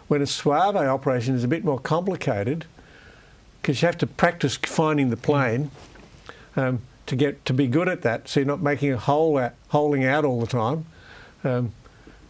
When 0.06 0.22
a 0.22 0.26
Soave 0.28 0.76
operation 0.76 1.34
is 1.34 1.42
a 1.42 1.48
bit 1.48 1.64
more 1.64 1.80
complicated, 1.80 2.64
because 3.60 3.82
you 3.82 3.86
have 3.86 3.98
to 3.98 4.06
practice 4.06 4.54
finding 4.54 5.10
the 5.10 5.16
plane 5.16 5.72
um, 6.54 6.82
to 7.06 7.16
get 7.16 7.44
to 7.46 7.52
be 7.52 7.66
good 7.66 7.88
at 7.88 8.02
that. 8.02 8.28
So 8.28 8.38
you're 8.38 8.46
not 8.46 8.62
making 8.62 8.92
a 8.92 8.98
hole 8.98 9.36
out, 9.36 9.54
holing 9.70 10.04
out 10.04 10.24
all 10.24 10.38
the 10.38 10.46
time. 10.46 10.86
Um, 11.42 11.72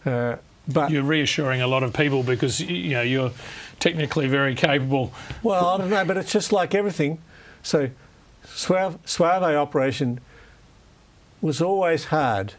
uh, 0.07 0.37
but 0.67 0.89
You're 0.89 1.03
reassuring 1.03 1.61
a 1.61 1.67
lot 1.67 1.83
of 1.83 1.93
people 1.93 2.23
because 2.23 2.59
you 2.59 2.95
know 2.95 3.03
you're 3.03 3.31
technically 3.79 4.27
very 4.27 4.55
capable. 4.55 5.13
Well, 5.43 5.67
I 5.67 5.77
don't 5.77 5.91
know, 5.91 6.03
but 6.03 6.17
it's 6.17 6.31
just 6.31 6.51
like 6.51 6.73
everything. 6.73 7.19
So, 7.65 7.89
Soave, 8.43 8.99
operation 9.19 10.21
was 11.41 11.61
always 11.63 12.05
hard. 12.05 12.53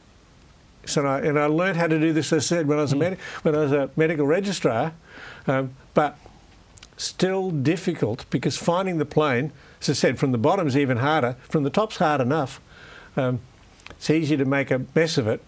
So, 0.85 1.07
I, 1.07 1.21
and 1.21 1.39
I 1.39 1.47
learned 1.47 1.77
how 1.77 1.87
to 1.87 1.99
do 1.99 2.13
this, 2.13 2.33
as 2.33 2.45
I 2.45 2.57
said, 2.57 2.67
when 2.67 2.79
I 2.79 2.83
was 2.83 2.93
a, 2.93 2.97
medi- 2.97 3.19
when 3.43 3.55
I 3.55 3.59
was 3.59 3.73
a 3.73 3.89
medical 3.95 4.27
registrar, 4.27 4.95
um, 5.47 5.75
but 5.95 6.19
still 6.97 7.53
difficult 7.53 8.29
because 8.31 8.57
finding 8.57 8.99
the 8.99 9.05
plane, 9.05 9.53
as 9.81 9.91
I 9.91 9.93
said, 9.93 10.19
from 10.19 10.33
the 10.33 10.39
bottom's 10.39 10.77
even 10.77 10.97
harder, 10.97 11.37
from 11.49 11.63
the 11.63 11.71
top's 11.71 11.99
hard 11.99 12.21
enough. 12.21 12.61
Um, 13.17 13.39
it's 13.91 14.11
easy 14.11 14.37
to 14.37 14.45
make 14.45 14.73
a 14.73 14.83
mess 14.93 15.19
of 15.19 15.29
it. 15.29 15.41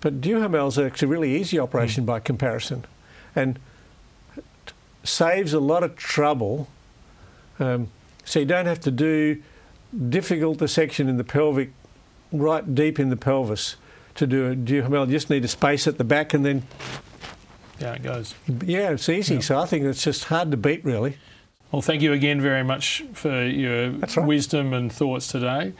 But 0.00 0.22
Duhamel's 0.22 0.78
actually 0.78 1.06
a 1.06 1.10
really 1.10 1.36
easy 1.38 1.58
operation 1.58 2.06
by 2.06 2.20
comparison. 2.20 2.86
And 3.36 3.58
saves 5.02 5.52
a 5.52 5.60
lot 5.60 5.82
of 5.82 5.96
trouble. 5.96 6.68
Um, 7.60 7.88
so 8.24 8.40
you 8.40 8.46
don't 8.46 8.66
have 8.66 8.80
to 8.80 8.90
do 8.90 9.42
difficult 10.08 10.58
dissection 10.58 11.08
in 11.08 11.16
the 11.16 11.24
pelvic, 11.24 11.70
right 12.32 12.74
deep 12.74 12.98
in 12.98 13.10
the 13.10 13.16
pelvis 13.16 13.76
to 14.16 14.26
do 14.26 14.46
a 14.50 14.54
duhamel. 14.54 15.06
You 15.06 15.12
just 15.12 15.30
need 15.30 15.44
a 15.44 15.48
space 15.48 15.86
at 15.86 15.98
the 15.98 16.04
back 16.04 16.34
and 16.34 16.44
then, 16.44 16.62
Yeah, 17.80 17.94
it 17.94 18.02
goes. 18.02 18.34
yeah, 18.64 18.90
it's 18.90 19.08
easy. 19.08 19.34
Yeah. 19.34 19.40
So 19.40 19.58
I 19.58 19.66
think 19.66 19.84
it's 19.84 20.02
just 20.02 20.24
hard 20.24 20.50
to 20.52 20.56
beat, 20.56 20.84
really. 20.84 21.16
Well, 21.72 21.82
thank 21.82 22.02
you 22.02 22.12
again 22.12 22.40
very 22.40 22.62
much 22.62 23.04
for 23.14 23.44
your 23.44 23.90
right. 23.90 24.16
wisdom 24.18 24.72
and 24.72 24.92
thoughts 24.92 25.26
today. 25.26 25.72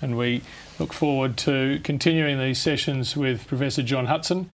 And 0.00 0.16
we 0.16 0.42
look 0.78 0.92
forward 0.92 1.36
to 1.38 1.80
continuing 1.82 2.38
these 2.38 2.60
sessions 2.60 3.16
with 3.16 3.46
Professor 3.46 3.82
John 3.82 4.06
Hutson. 4.06 4.46